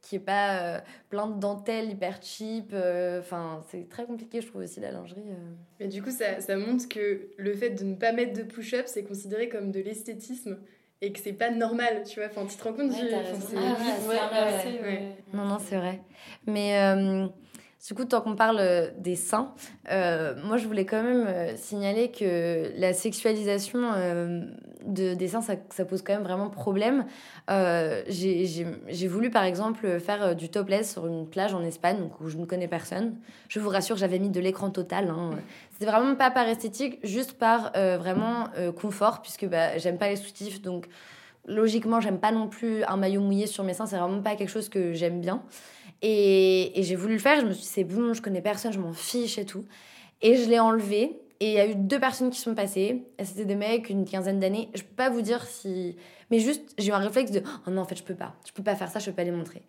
[0.08, 0.80] qui est pas euh,
[1.10, 2.70] plein de dentelles hyper cheap.
[2.74, 5.20] euh, Enfin, c'est très compliqué, je trouve aussi, la lingerie.
[5.28, 5.54] euh.
[5.82, 8.86] Mais du coup, ça, ça montre que le fait de ne pas mettre de push-up,
[8.88, 10.58] c'est considéré comme de l'esthétisme
[11.02, 12.30] et que c'est pas normal, tu vois.
[12.30, 15.12] Enfin, tu te rends compte Ouais, du- enfin, c'est- Ah, ouais, Ouais.
[15.34, 16.00] Non, non, c'est vrai.
[16.48, 17.28] Mais euh,
[17.86, 19.54] Du coup, tant qu'on parle euh, des seins,
[19.92, 24.42] euh, moi je voulais quand même euh, signaler que la sexualisation euh,
[24.86, 27.06] de, des seins, ça, ça pose quand même vraiment problème.
[27.52, 32.28] Euh, j'ai- voulu par exemple faire du topless sur une plage en Espagne donc, où
[32.30, 33.16] je ne connais personne.
[33.48, 35.10] Je vous rassure, j'avais mis de l'écran total.
[35.10, 35.30] Hein.
[35.72, 38.48] C'était vraiment pas par esthétique, juste par vraiment
[38.82, 40.88] confort, puisque bah, j'aime pas les soutifs donc
[41.46, 44.50] logiquement, j'aime pas non plus un maillot mouillé sur mes seins, c'est vraiment pas quelque
[44.50, 45.42] chose que j'aime bien.
[46.02, 48.72] Et, et j'ai voulu le faire, je me suis dit, c'est bon, je connais personne,
[48.72, 49.66] je m'en fiche et tout.
[50.22, 51.20] Et je l'ai enlevé.
[51.40, 53.04] Et il y a eu deux personnes qui sont passées.
[53.24, 54.70] C'était des mecs, une quinzaine d'années.
[54.74, 55.96] Je peux pas vous dire si.
[56.32, 58.36] Mais juste, j'ai eu un réflexe de Oh non, en fait, je peux pas.
[58.46, 59.62] Je peux pas faire ça, je peux pas les montrer.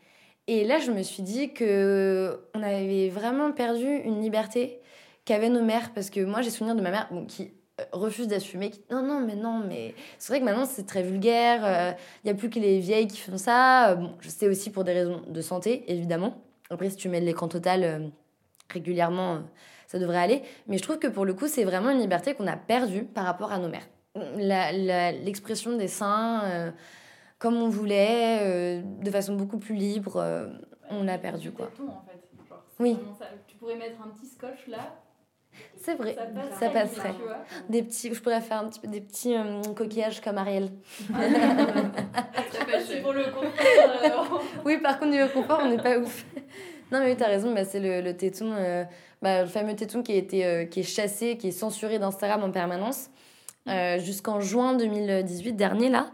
[0.46, 4.80] Et là, je me suis dit que on avait vraiment perdu une liberté
[5.26, 5.92] qu'avaient nos mères.
[5.92, 7.52] Parce que moi, j'ai souvenir de ma mère bon, qui
[7.92, 8.72] refuse d'assumer.
[8.90, 11.96] Non, non, mais non, mais c'est vrai que maintenant, c'est très vulgaire.
[12.24, 13.90] Il y a plus que les vieilles qui font ça.
[13.90, 16.42] Euh, Bon, je sais aussi pour des raisons de santé, évidemment.
[16.70, 17.98] Après, si tu mets de l'écran total euh,
[18.70, 19.40] régulièrement, euh,
[19.86, 20.42] ça devrait aller.
[20.66, 23.24] Mais je trouve que pour le coup, c'est vraiment une liberté qu'on a perdue par
[23.24, 23.88] rapport à nos mères.
[24.36, 26.70] L'expression des seins, euh,
[27.38, 30.48] comme on voulait, euh, de façon beaucoup plus libre, euh,
[30.90, 31.66] on l'a perdu, quoi.
[31.66, 32.18] En fait.
[32.48, 32.98] Genre, c'est Oui.
[33.18, 33.26] ça.
[33.46, 34.94] Tu pourrais mettre un petit scotch là.
[35.80, 36.58] C'est vrai, Ça passerait.
[36.60, 37.14] ça passerait.
[37.14, 37.38] tu vois.
[37.68, 40.70] Des petits, je pourrais faire un petit des petits euh, coquillages comme Ariel.
[42.86, 43.52] Si pour le confort.
[44.04, 46.24] euh, Oui, par contre, niveau confort, on n'est pas ouf.
[46.90, 48.84] Non, mais oui, t'as raison, bah, c'est le, le téton, euh,
[49.22, 52.42] bah, le fameux téton qui, a été, euh, qui est chassé, qui est censuré d'Instagram
[52.42, 53.10] en permanence,
[53.68, 56.06] euh, jusqu'en juin 2018 dernier, là,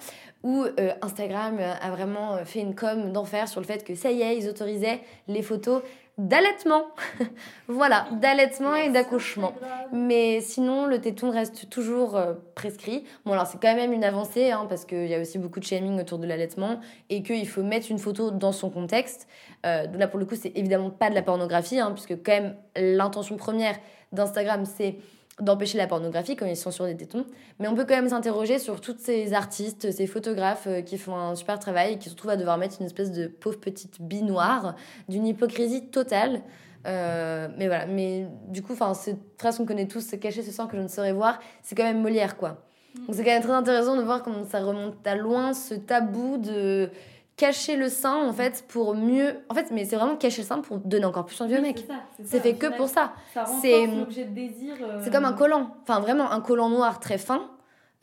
[0.42, 4.22] où euh, Instagram a vraiment fait une com d'enfer sur le fait que ça y
[4.22, 5.82] est, ils autorisaient les photos
[6.16, 6.86] d'allaitement.
[7.68, 9.52] voilà, d'allaitement et d'accouchement.
[9.92, 13.04] Mais sinon, le téton reste toujours euh, prescrit.
[13.24, 15.64] Bon, alors c'est quand même une avancée, hein, parce qu'il y a aussi beaucoup de
[15.64, 19.26] shaming autour de l'allaitement et qu'il faut mettre une photo dans son contexte.
[19.66, 22.56] Euh, là, pour le coup, c'est évidemment pas de la pornographie, hein, puisque quand même
[22.76, 23.76] l'intention première
[24.12, 24.96] d'Instagram, c'est
[25.40, 27.26] d'empêcher la pornographie quand ils sont sur des tétons.
[27.58, 31.16] Mais on peut quand même s'interroger sur tous ces artistes, ces photographes euh, qui font
[31.16, 34.00] un super travail et qui se retrouvent à devoir mettre une espèce de pauvre petite
[34.00, 34.76] bille noire,
[35.08, 36.42] d'une hypocrisie totale.
[36.86, 40.52] Euh, mais voilà, mais du coup, enfin, cette phrase qu'on connaît tous, se cacher ce
[40.52, 42.64] sang que je ne saurais voir, c'est quand même Molière, quoi.
[42.94, 46.38] Donc c'est quand même très intéressant de voir comment ça remonte à loin, ce tabou
[46.38, 46.90] de
[47.36, 49.36] cacher le sein, en fait, pour mieux...
[49.48, 51.84] En fait, mais c'est vraiment cacher le sein pour donner encore plus envie au mec.
[52.24, 53.12] C'est fait que pour ça.
[53.32, 53.86] Ça C'est-
[54.26, 54.74] désir.
[54.82, 55.74] euh, C'est comme un collant.
[55.82, 57.50] Enfin, vraiment, un collant noir très fin,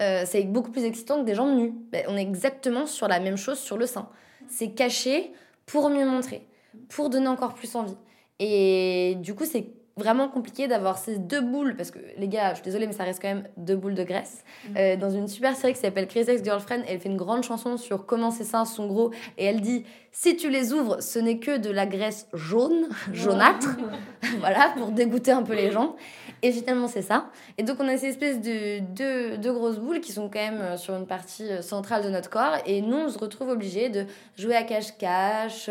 [0.01, 1.73] euh, c'est beaucoup plus excitant que des jambes nues.
[1.91, 4.09] Ben, on est exactement sur la même chose sur le sein.
[4.47, 5.31] C'est caché
[5.65, 6.45] pour mieux montrer,
[6.89, 7.95] pour donner encore plus envie.
[8.39, 12.55] Et du coup, c'est vraiment compliqué d'avoir ces deux boules, parce que les gars, je
[12.55, 14.43] suis désolée, mais ça reste quand même deux boules de graisse.
[14.77, 18.05] Euh, dans une super série qui s'appelle Crazy Ex-Girlfriend, elle fait une grande chanson sur
[18.05, 21.57] comment ses seins sont gros, et elle dit si tu les ouvres, ce n'est que
[21.57, 23.77] de la graisse jaune, jaunâtre,
[24.39, 25.95] voilà, pour dégoûter un peu les gens.
[26.43, 27.29] Et finalement, c'est ça.
[27.57, 30.59] Et donc, on a ces espèces de deux de grosses boules qui sont quand même
[30.59, 32.55] euh, sur une partie euh, centrale de notre corps.
[32.65, 34.05] Et nous, on se retrouve obligés de
[34.37, 35.69] jouer à cache-cache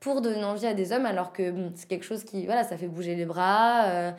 [0.00, 2.76] pour donner envie à des hommes, alors que bon, c'est quelque chose qui, voilà, ça
[2.78, 3.84] fait bouger les bras.
[3.88, 4.10] euh,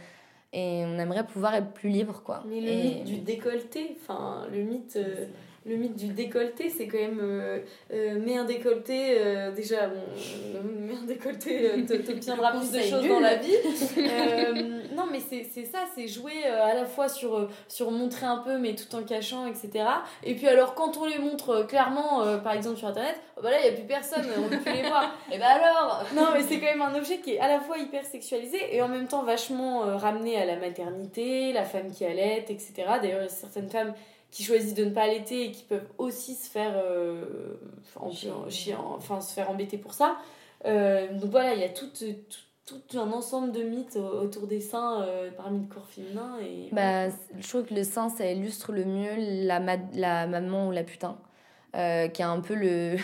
[0.53, 2.43] et on aimerait pouvoir être plus libre, quoi.
[2.45, 5.25] Mais le Et- mythe du décolleté, enfin, le mythe, euh,
[5.66, 7.20] le mythe du décolleté, c'est quand même.
[7.22, 7.59] Euh,
[7.93, 10.01] euh, mets un décolleté, euh, déjà, bon,
[10.55, 13.53] euh, mets un décolleté, te- t'obtiendras plus de choses dans la vie.
[14.95, 18.57] Non, mais c'est c'est ça, c'est jouer à la fois sur, sur montrer un peu,
[18.57, 19.86] mais tout en cachant, etc.
[20.24, 23.57] Et puis, alors, quand on les montre clairement, par exemple sur internet, oh, bah là,
[23.59, 25.16] il n'y a plus personne, on peut plus les voir.
[25.32, 26.03] Et bah alors?
[26.16, 28.82] Non, mais c'est quand même un objet qui est à la fois hyper sexualisé et
[28.82, 32.74] en même temps vachement ramené à la maternité, la femme qui allaite, etc.
[33.01, 33.93] D'ailleurs, certaines femmes
[34.32, 37.23] qui choisissent de ne pas allaiter et qui peuvent aussi se faire, euh,
[37.95, 40.17] en- en- chier- enfin, se faire embêter pour ça.
[40.65, 44.47] Euh, donc voilà, il y a tout, tout, tout un ensemble de mythes au- autour
[44.47, 46.38] des seins euh, parmi le corps féminin.
[46.41, 46.69] Et...
[46.71, 50.71] Bah, je trouve que le sein, ça illustre le mieux la, ma- la maman ou
[50.71, 51.17] la putain,
[51.75, 52.95] euh, qui a un peu le.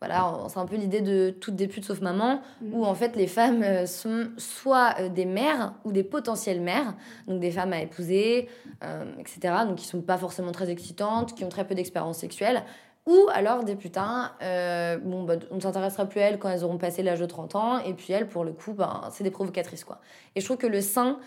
[0.00, 2.40] Voilà, c'est un peu l'idée de toutes des putes sauf maman,
[2.70, 6.94] où en fait les femmes euh, sont soit euh, des mères ou des potentielles mères,
[7.26, 8.48] donc des femmes à épouser,
[8.84, 12.62] euh, etc., donc qui sont pas forcément très excitantes, qui ont très peu d'expérience sexuelle,
[13.06, 16.64] ou alors des putains, euh, bon, bah, on ne s'intéressera plus à elles quand elles
[16.64, 19.30] auront passé l'âge de 30 ans, et puis elles, pour le coup, ben, c'est des
[19.30, 20.00] provocatrices, quoi.
[20.34, 21.18] Et je trouve que le sein,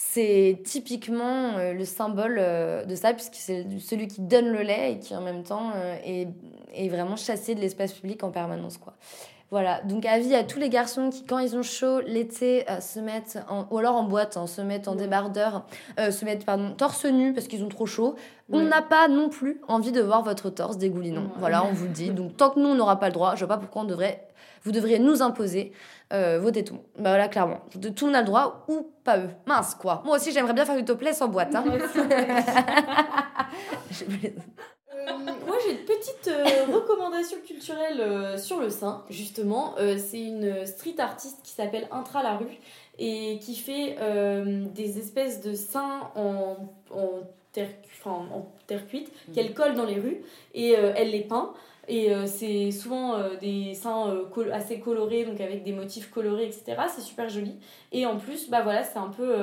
[0.00, 4.92] c'est typiquement euh, le symbole euh, de ça, puisque c'est celui qui donne le lait
[4.92, 6.28] et qui en même temps euh, est,
[6.72, 8.78] est vraiment chassé de l'espace public en permanence.
[8.78, 8.94] Quoi.
[9.50, 13.00] Voilà, donc avis à tous les garçons qui, quand ils ont chaud l'été, euh, se
[13.00, 15.64] mettent, en, ou alors en boîte, hein, se mettent en débardeur,
[15.98, 18.14] euh, se mettent, pardon, torse nu parce qu'ils ont trop chaud.
[18.52, 21.22] On n'a pas non plus envie de voir votre torse dégoulinant.
[21.22, 21.28] Ouais.
[21.38, 22.10] Voilà, on vous le dit.
[22.10, 24.28] Donc tant que nous, on n'aura pas le droit, je vois pas pourquoi on devrait,
[24.64, 25.72] vous devriez nous imposer
[26.12, 26.82] euh, vos tétons.
[26.98, 27.60] Bah voilà, clairement.
[27.74, 29.30] De tout, on a le droit ou pas eux.
[29.46, 30.02] Mince, quoi.
[30.04, 31.54] Moi aussi, j'aimerais bien faire du topless en boîte.
[31.54, 31.64] Hein.
[33.90, 34.04] Je
[35.46, 39.74] moi, j'ai une petite euh, recommandation culturelle euh, sur le sein, justement.
[39.78, 42.58] Euh, c'est une street artiste qui s'appelle Intra la rue
[42.98, 46.56] et qui fait euh, des espèces de seins en,
[46.90, 47.08] en,
[47.52, 47.70] terre,
[48.00, 50.22] enfin, en terre cuite qu'elle colle dans les rues
[50.54, 51.52] et euh, elle les peint.
[51.88, 56.44] Et euh, c'est souvent euh, des seins euh, assez colorés, donc avec des motifs colorés,
[56.44, 56.76] etc.
[56.94, 57.56] C'est super joli.
[57.92, 59.34] Et en plus, bah voilà, c'est un peu.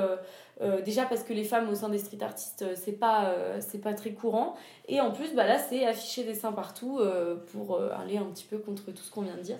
[0.84, 3.34] déjà parce que les femmes au sein des street artistes, c'est pas,
[3.82, 4.54] pas très courant.
[4.88, 7.00] Et en plus, bah là, c'est afficher des seins partout
[7.52, 9.58] pour aller un petit peu contre tout ce qu'on vient de dire.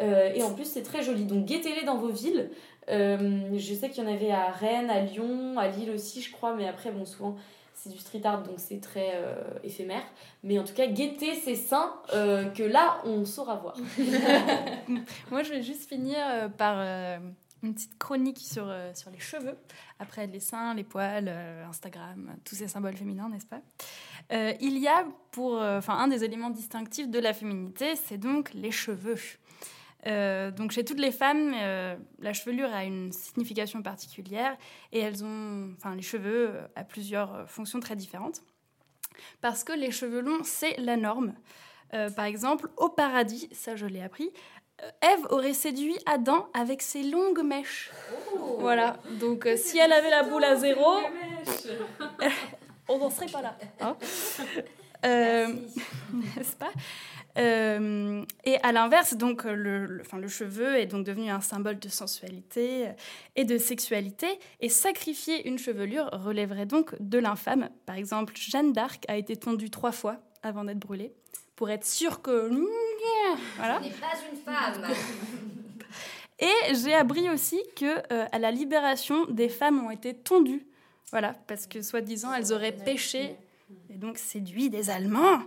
[0.00, 1.26] Et en plus, c'est très joli.
[1.26, 2.50] Donc, guettez-les dans vos villes.
[2.88, 6.54] Je sais qu'il y en avait à Rennes, à Lyon, à Lille aussi, je crois.
[6.54, 7.36] Mais après, bon, souvent,
[7.82, 10.04] c'est du street art, donc c'est très euh, éphémère.
[10.44, 13.76] Mais en tout cas, guettez ces seins euh, que là, on saura voir.
[15.32, 16.78] Moi, je vais juste finir euh, par
[17.62, 19.56] une petite chronique sur, sur les cheveux.
[19.98, 21.28] Après les seins, les poils,
[21.68, 23.62] Instagram, tous ces symboles féminins, n'est-ce pas?
[24.60, 28.70] Il y a pour, enfin, un des éléments distinctifs de la féminité, c'est donc les
[28.70, 29.18] cheveux.
[30.06, 34.56] Euh, donc chez toutes les femmes, euh, la chevelure a une signification particulière
[34.92, 38.42] et elles ont, enfin, les cheveux euh, à plusieurs euh, fonctions très différentes.
[39.40, 41.34] Parce que les cheveux longs, c'est la norme.
[41.94, 44.30] Euh, par exemple, au paradis, ça je l'ai appris,
[44.82, 47.90] euh, Ève aurait séduit Adam avec ses longues mèches.
[48.58, 50.96] Voilà, donc euh, si elle avait la boule à zéro,
[52.88, 53.56] on n'en serait pas là.
[53.80, 53.96] hein.
[55.04, 55.46] Euh,
[56.12, 56.70] N'est-ce pas?
[57.38, 61.78] Euh, et à l'inverse, donc le, le- enfin, le cheveu est donc devenu un symbole
[61.78, 62.92] de sensualité euh,
[63.36, 64.26] et de sexualité,
[64.60, 67.70] et sacrifier une chevelure relèverait donc de l'infâme.
[67.86, 71.12] Par exemple, Jeanne d'Arc a été tondue trois fois avant d'être brûlée,
[71.56, 72.50] pour être sûre que
[73.56, 73.80] voilà.
[73.80, 74.82] n'est pas une femme.
[76.38, 80.66] Et j'ai appris aussi que euh, à la libération, des femmes ont été tondues.
[81.12, 83.36] Voilà, parce que soi-disant, elles auraient péché
[83.90, 85.38] et donc séduit des Allemands.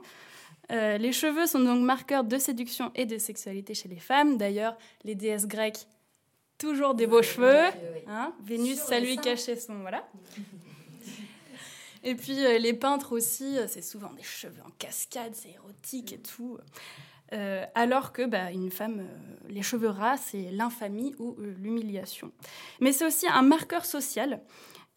[0.72, 4.38] Euh, les cheveux sont donc marqueurs de séduction et de sexualité chez les femmes.
[4.38, 5.88] D'ailleurs, les déesses grecques,
[6.58, 7.70] toujours des beaux cheveux.
[8.08, 9.80] Hein Vénus, ça lui cachait son...
[9.80, 10.08] Voilà.
[12.04, 16.14] Et puis euh, les peintres aussi, euh, c'est souvent des cheveux en cascade, c'est érotique
[16.14, 16.60] et tout.
[17.34, 22.32] Euh, alors que bah, une femme, euh, les cheveux ras, c'est l'infamie ou euh, l'humiliation.
[22.80, 24.42] Mais c'est aussi un marqueur social.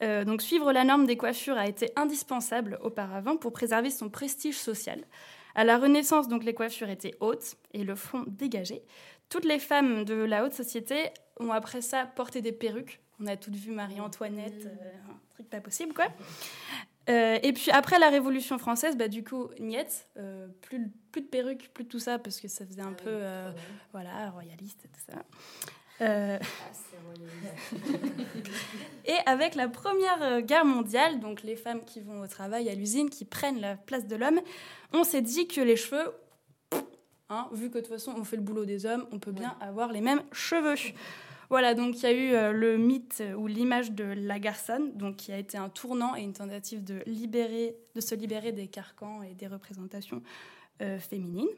[0.00, 5.02] Donc suivre la norme des coiffures a été indispensable auparavant pour préserver son prestige social.
[5.55, 8.82] À la Renaissance, donc les coiffures étaient hautes et le front dégagé.
[9.28, 13.01] Toutes les femmes de la haute société ont après ça porté des perruques.
[13.20, 16.07] On a toutes vu Marie-Antoinette, euh, un truc pas possible quoi.
[17.09, 21.26] Euh, et puis après la Révolution française, bah, du coup, niet, euh, plus, plus de
[21.26, 23.51] perruques, plus de tout ça, parce que ça faisait un peu, euh,
[23.92, 25.22] voilà, royaliste et tout ça.
[26.01, 26.38] Euh,
[29.07, 33.11] et avec la Première Guerre mondiale, donc les femmes qui vont au travail à l'usine,
[33.11, 34.40] qui prennent la place de l'homme,
[34.92, 36.12] on s'est dit que les cheveux,
[37.28, 39.57] hein, vu que de toute façon on fait le boulot des hommes, on peut bien
[39.61, 40.76] avoir les mêmes cheveux.
[41.51, 44.92] Voilà, donc il y a eu euh, le mythe euh, ou l'image de la garçonne,
[44.96, 48.66] donc qui a été un tournant et une tentative de, libérer, de se libérer des
[48.66, 50.22] carcans et des représentations
[50.82, 51.49] euh, féminines.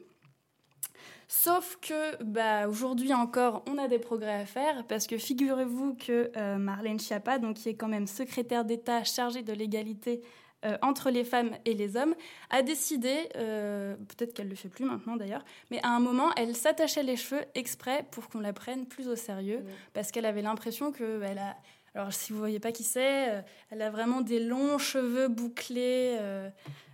[1.33, 6.29] Sauf que bah, aujourd'hui encore, on a des progrès à faire parce que figurez-vous que
[6.35, 10.21] euh, Marlène Schiappa, donc qui est quand même secrétaire d'État chargée de l'égalité
[10.65, 12.15] euh, entre les femmes et les hommes,
[12.49, 16.53] a décidé, euh, peut-être qu'elle le fait plus maintenant d'ailleurs, mais à un moment, elle
[16.53, 19.63] s'attachait les cheveux exprès pour qu'on la prenne plus au sérieux
[19.93, 21.55] parce qu'elle avait l'impression que elle a
[21.95, 26.17] alors, si vous voyez pas qui c'est, euh, elle a vraiment des longs cheveux bouclés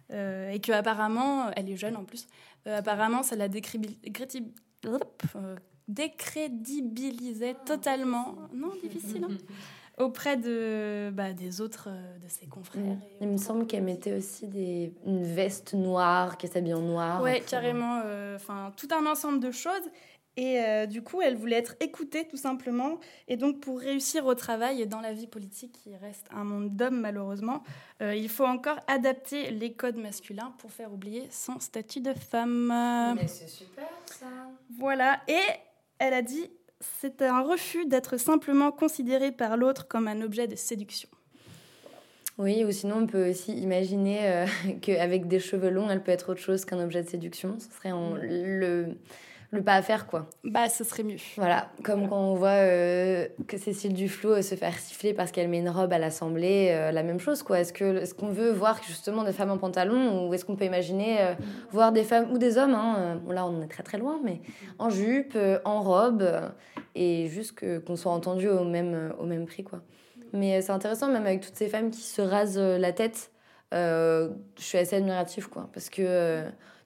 [0.10, 2.28] et que apparemment, elle est jeune en plus.
[2.68, 3.45] Euh, apparemment, ça la
[4.86, 5.55] euh,
[5.88, 8.36] décrédibilisait totalement.
[8.53, 9.24] Non, difficile.
[9.30, 9.34] hein
[9.97, 12.84] auprès de bah, des autres euh, de ses confrères.
[12.84, 17.22] et Il me semble qu'elle mettait aussi des, une veste noire, qu'elle s'habille en noir.
[17.24, 18.01] Ouais, carrément.
[18.05, 19.82] euh, Enfin, tout un ensemble de choses.
[20.38, 23.00] Et euh, du coup, elle voulait être écoutée, tout simplement.
[23.28, 26.76] Et donc, pour réussir au travail et dans la vie politique, qui reste un monde
[26.76, 27.64] d'hommes, malheureusement,
[28.04, 32.68] euh, il faut encore adapter les codes masculins pour faire oublier son statut de femme.
[33.20, 34.28] Mais c'est super ça.
[34.78, 35.20] Voilà.
[35.28, 35.42] Et
[35.98, 40.56] elle a dit c'est un refus d'être simplement considéré par l'autre comme un objet de
[40.56, 41.10] séduction.
[42.38, 44.46] Oui, ou sinon on peut aussi imaginer euh,
[44.84, 47.58] qu'avec des cheveux longs, elle peut être autre chose qu'un objet de séduction.
[47.60, 48.96] Ce serait en- le,
[49.52, 50.30] le pas à faire, quoi.
[50.43, 51.16] Bah, ce serait mieux.
[51.38, 55.48] Voilà, comme quand on voit euh, que Cécile Duflot euh, se faire siffler parce qu'elle
[55.48, 57.60] met une robe à l'Assemblée, euh, la même chose, quoi.
[57.60, 61.36] Est-ce que qu'on veut voir justement des femmes en pantalon ou est-ce qu'on peut imaginer
[61.72, 64.41] voir des femmes ou des hommes, hein, bon, là on est très très loin, mais
[64.80, 66.26] en jupe, en robe,
[66.95, 69.82] et juste que- qu'on soit entendu au même, au même prix, quoi.
[70.34, 73.32] Mais c'est intéressant, même avec toutes ces femmes qui se rasent la tête,
[73.72, 75.70] je suis assez admirative, quoi.
[75.74, 76.43] Parce que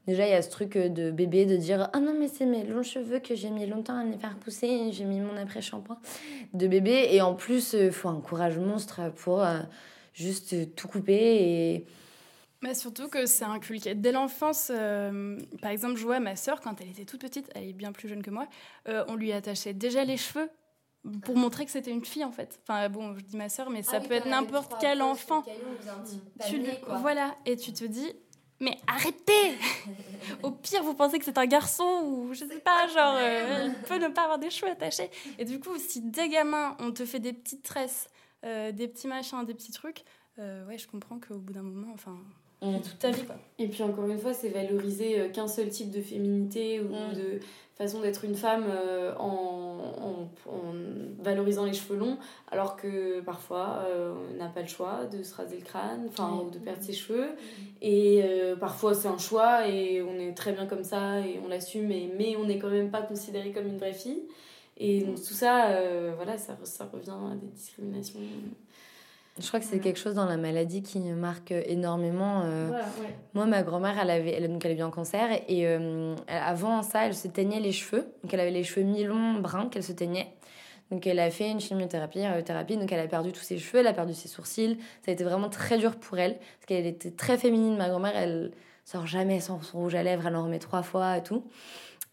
[0.08, 2.46] déjà, il y a ce truc euh, de bébé de dire Ah non, mais c'est
[2.46, 5.36] mes longs cheveux que j'ai mis longtemps à les faire pousser, et j'ai mis mon
[5.38, 5.98] après-shampoing
[6.54, 7.08] de bébé.
[7.12, 9.60] Et en plus, il faut un courage monstre pour euh,
[10.14, 11.14] juste euh, tout couper
[11.76, 11.86] et.
[12.64, 14.72] Mais surtout que c'est inculqué dès l'enfance.
[14.74, 17.92] euh, par exemple, je vois ma sœur, quand elle était toute petite, elle est bien
[17.92, 18.48] plus jeune que moi,
[18.88, 20.48] euh, on lui attachait déjà les cheveux
[21.24, 22.60] pour montrer que c'était une fille en fait.
[22.62, 25.42] Enfin bon, je dis ma sœur, mais ça peut être n'importe quel enfant.
[26.48, 28.14] Tu le- voilà, et tu te dis,
[28.62, 29.58] mais arrêtez
[30.44, 33.74] Au pire, vous pensez que c'est un garçon ou je sais pas, genre, euh, il
[33.88, 35.10] peut ne pas avoir des cheveux attachés.
[35.38, 38.08] Et du coup, si dès gamin, on te fait des petites tresses,
[38.46, 40.04] euh, des petits machins, des petits trucs,
[40.40, 42.18] euh, ouais, je comprends qu'au bout d'un moment, enfin,
[42.62, 43.36] toute ta vie, quoi.
[43.60, 47.14] Et puis encore une fois, c'est valoriser euh, qu'un seul type de féminité ou Mm.
[47.16, 47.40] de
[47.76, 50.74] façon d'être une femme euh, en, en- en
[51.24, 52.18] valorisant les cheveux longs,
[52.52, 56.42] alors que parfois euh, on n'a pas le choix de se raser le crâne, enfin
[56.46, 57.30] ou de perdre ses cheveux.
[57.82, 61.48] Et euh, parfois c'est un choix et on est très bien comme ça et on
[61.48, 64.24] l'assume, et, mais on n'est quand même pas considérée comme une vraie fille.
[64.78, 68.20] Et donc tout ça, euh, voilà, ça, ça revient à des discriminations.
[69.42, 72.44] Je crois que c'est quelque chose dans la maladie qui marque énormément.
[72.46, 73.16] euh, Voilà, ouais.
[73.34, 76.44] Moi, ma grand-mère, elle avait, elle, donc elle a eu un cancer et euh, elle-
[76.46, 78.14] avant ça, elle se teignait les cheveux.
[78.24, 80.28] Donc elle avait les cheveux mi-longs, bruns qu'elle se teignait.
[80.92, 83.80] Donc elle a fait une chimiothérapie, une radiothérapie, donc elle a perdu tous ses cheveux,
[83.80, 84.78] elle a perdu ses sourcils.
[85.06, 87.78] Ça a été vraiment très dur pour elle parce qu'elle était très féminine.
[87.78, 88.52] Ma grand-mère, elle
[88.84, 91.46] sort jamais sans son rouge à lèvres, elle en remet trois fois et tout.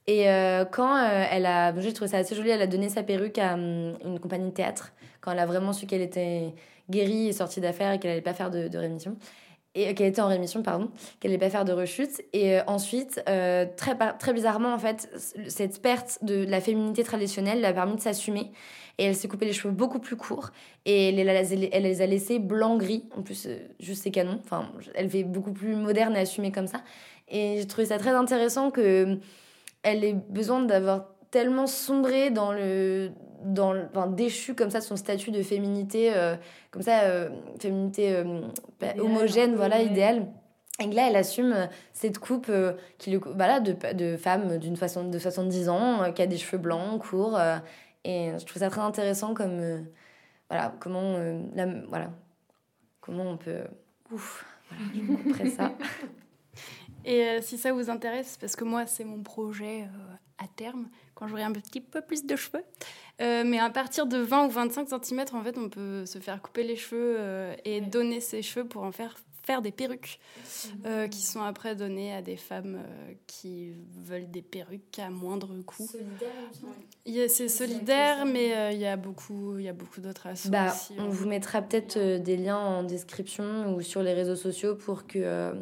[0.06, 3.02] Et euh, quand euh, elle a, j'ai trouvé ça assez joli, elle a donné sa
[3.02, 6.54] perruque à hum, une compagnie de théâtre quand elle a vraiment su qu'elle était
[6.90, 9.16] guérie et sortie d'affaires et qu'elle allait pas faire de, de rémission.
[9.74, 12.22] Et euh, qu'elle était en rémission pardon qu'elle allait pas faire de rechute.
[12.32, 15.10] Et euh, ensuite euh, très très bizarrement en fait
[15.48, 18.50] cette perte de la féminité traditionnelle lui a permis de s'assumer.
[19.00, 20.50] Et elle s'est coupé les cheveux beaucoup plus courts.
[20.84, 23.04] Et elle, les- elle les a laissés blanc gris.
[23.16, 23.46] En plus
[23.78, 24.40] juste c'est canon.
[24.42, 26.82] Enfin elle fait beaucoup plus moderne et assumée comme ça.
[27.28, 29.18] Et j'ai trouvé ça très intéressant que
[29.82, 33.10] elle ait besoin d'avoir tellement sombré dans le
[33.44, 36.36] dans le- enfin, déchu comme ça de son statut de féminité euh,
[36.70, 37.28] comme ça euh,
[37.60, 38.42] féminité euh,
[38.98, 40.26] homogène voilà idéale.
[40.80, 42.50] Et là elle assume cette coupe
[42.98, 46.58] qui lui voilà de, de femme d'une façon de 70 ans qui a des cheveux
[46.62, 47.38] blancs courts
[48.04, 49.86] et je trouve ça très intéressant comme
[50.48, 51.18] voilà comment
[51.54, 52.10] la- voilà
[53.00, 53.64] comment on peut
[54.12, 55.72] ouf voilà je couperai ça.
[57.04, 59.88] Et si ça vous intéresse, parce que moi, c'est mon projet
[60.38, 60.88] à terme,
[61.18, 62.62] quand j'aurai un petit peu plus de cheveux.
[63.20, 66.40] Euh, mais à partir de 20 ou 25 cm, en fait, on peut se faire
[66.40, 70.20] couper les cheveux euh, et donner ses cheveux pour en faire faire des perruques
[70.84, 73.72] euh, qui sont après données à des femmes euh, qui
[74.04, 75.88] veulent des perruques à moindre coût.
[77.06, 80.26] Il y a- C'est solidaire, mais il y a beaucoup, il y a beaucoup d'autres
[80.28, 80.92] assos Bah, aussi.
[80.98, 81.08] on hein.
[81.08, 85.18] vous mettra peut-être euh, des liens en description ou sur les réseaux sociaux pour que,
[85.18, 85.54] euh,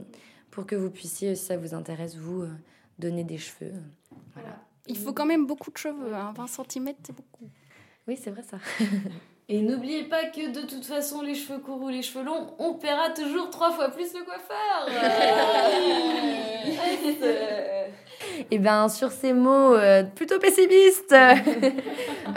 [0.51, 2.51] pour que vous puissiez, si ça vous intéresse, vous euh,
[2.99, 3.73] donner des cheveux.
[4.35, 4.59] Voilà.
[4.89, 6.33] Il faut quand même beaucoup de cheveux, hein.
[6.37, 7.49] 20 cm, c'est beaucoup.
[8.07, 8.59] Oui, c'est vrai ça.
[9.49, 12.75] Et n'oubliez pas que de toute façon, les cheveux courts ou les cheveux longs, on
[12.75, 14.89] paiera toujours trois fois plus le coiffeur.
[18.51, 21.13] Et bien, sur ces mots euh, plutôt pessimistes,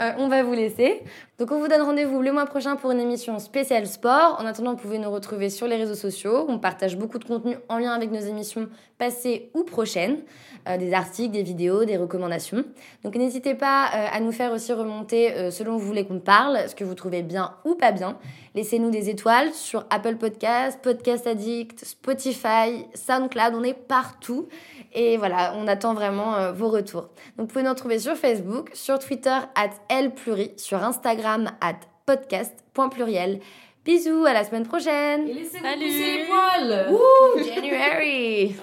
[0.00, 1.02] euh, on va vous laisser.
[1.40, 4.36] Donc, on vous donne rendez-vous le mois prochain pour une émission spéciale sport.
[4.38, 6.44] En attendant, vous pouvez nous retrouver sur les réseaux sociaux.
[6.48, 8.68] On partage beaucoup de contenu en lien avec nos émissions
[8.98, 10.18] passées ou prochaines,
[10.68, 12.62] euh, des articles, des vidéos, des recommandations.
[13.04, 16.68] Donc, n'hésitez pas euh, à nous faire aussi remonter euh, selon vous voulez qu'on parle,
[16.68, 18.18] ce que vous trouvez bien ou pas bien.
[18.54, 23.54] Laissez-nous des étoiles sur Apple Podcast, Podcast Addict, Spotify, SoundCloud.
[23.54, 24.48] On est partout.
[24.92, 27.10] Et voilà, on attend vraiment vos retours.
[27.38, 29.70] Donc vous pouvez nous retrouver sur Facebook, sur Twitter, at
[30.56, 33.40] sur Instagram, Instagram at podcast.pluriel.
[33.84, 35.28] Bisous, à la semaine prochaine.
[35.28, 36.88] Et laissez les poils.
[36.90, 38.56] Wouh, January.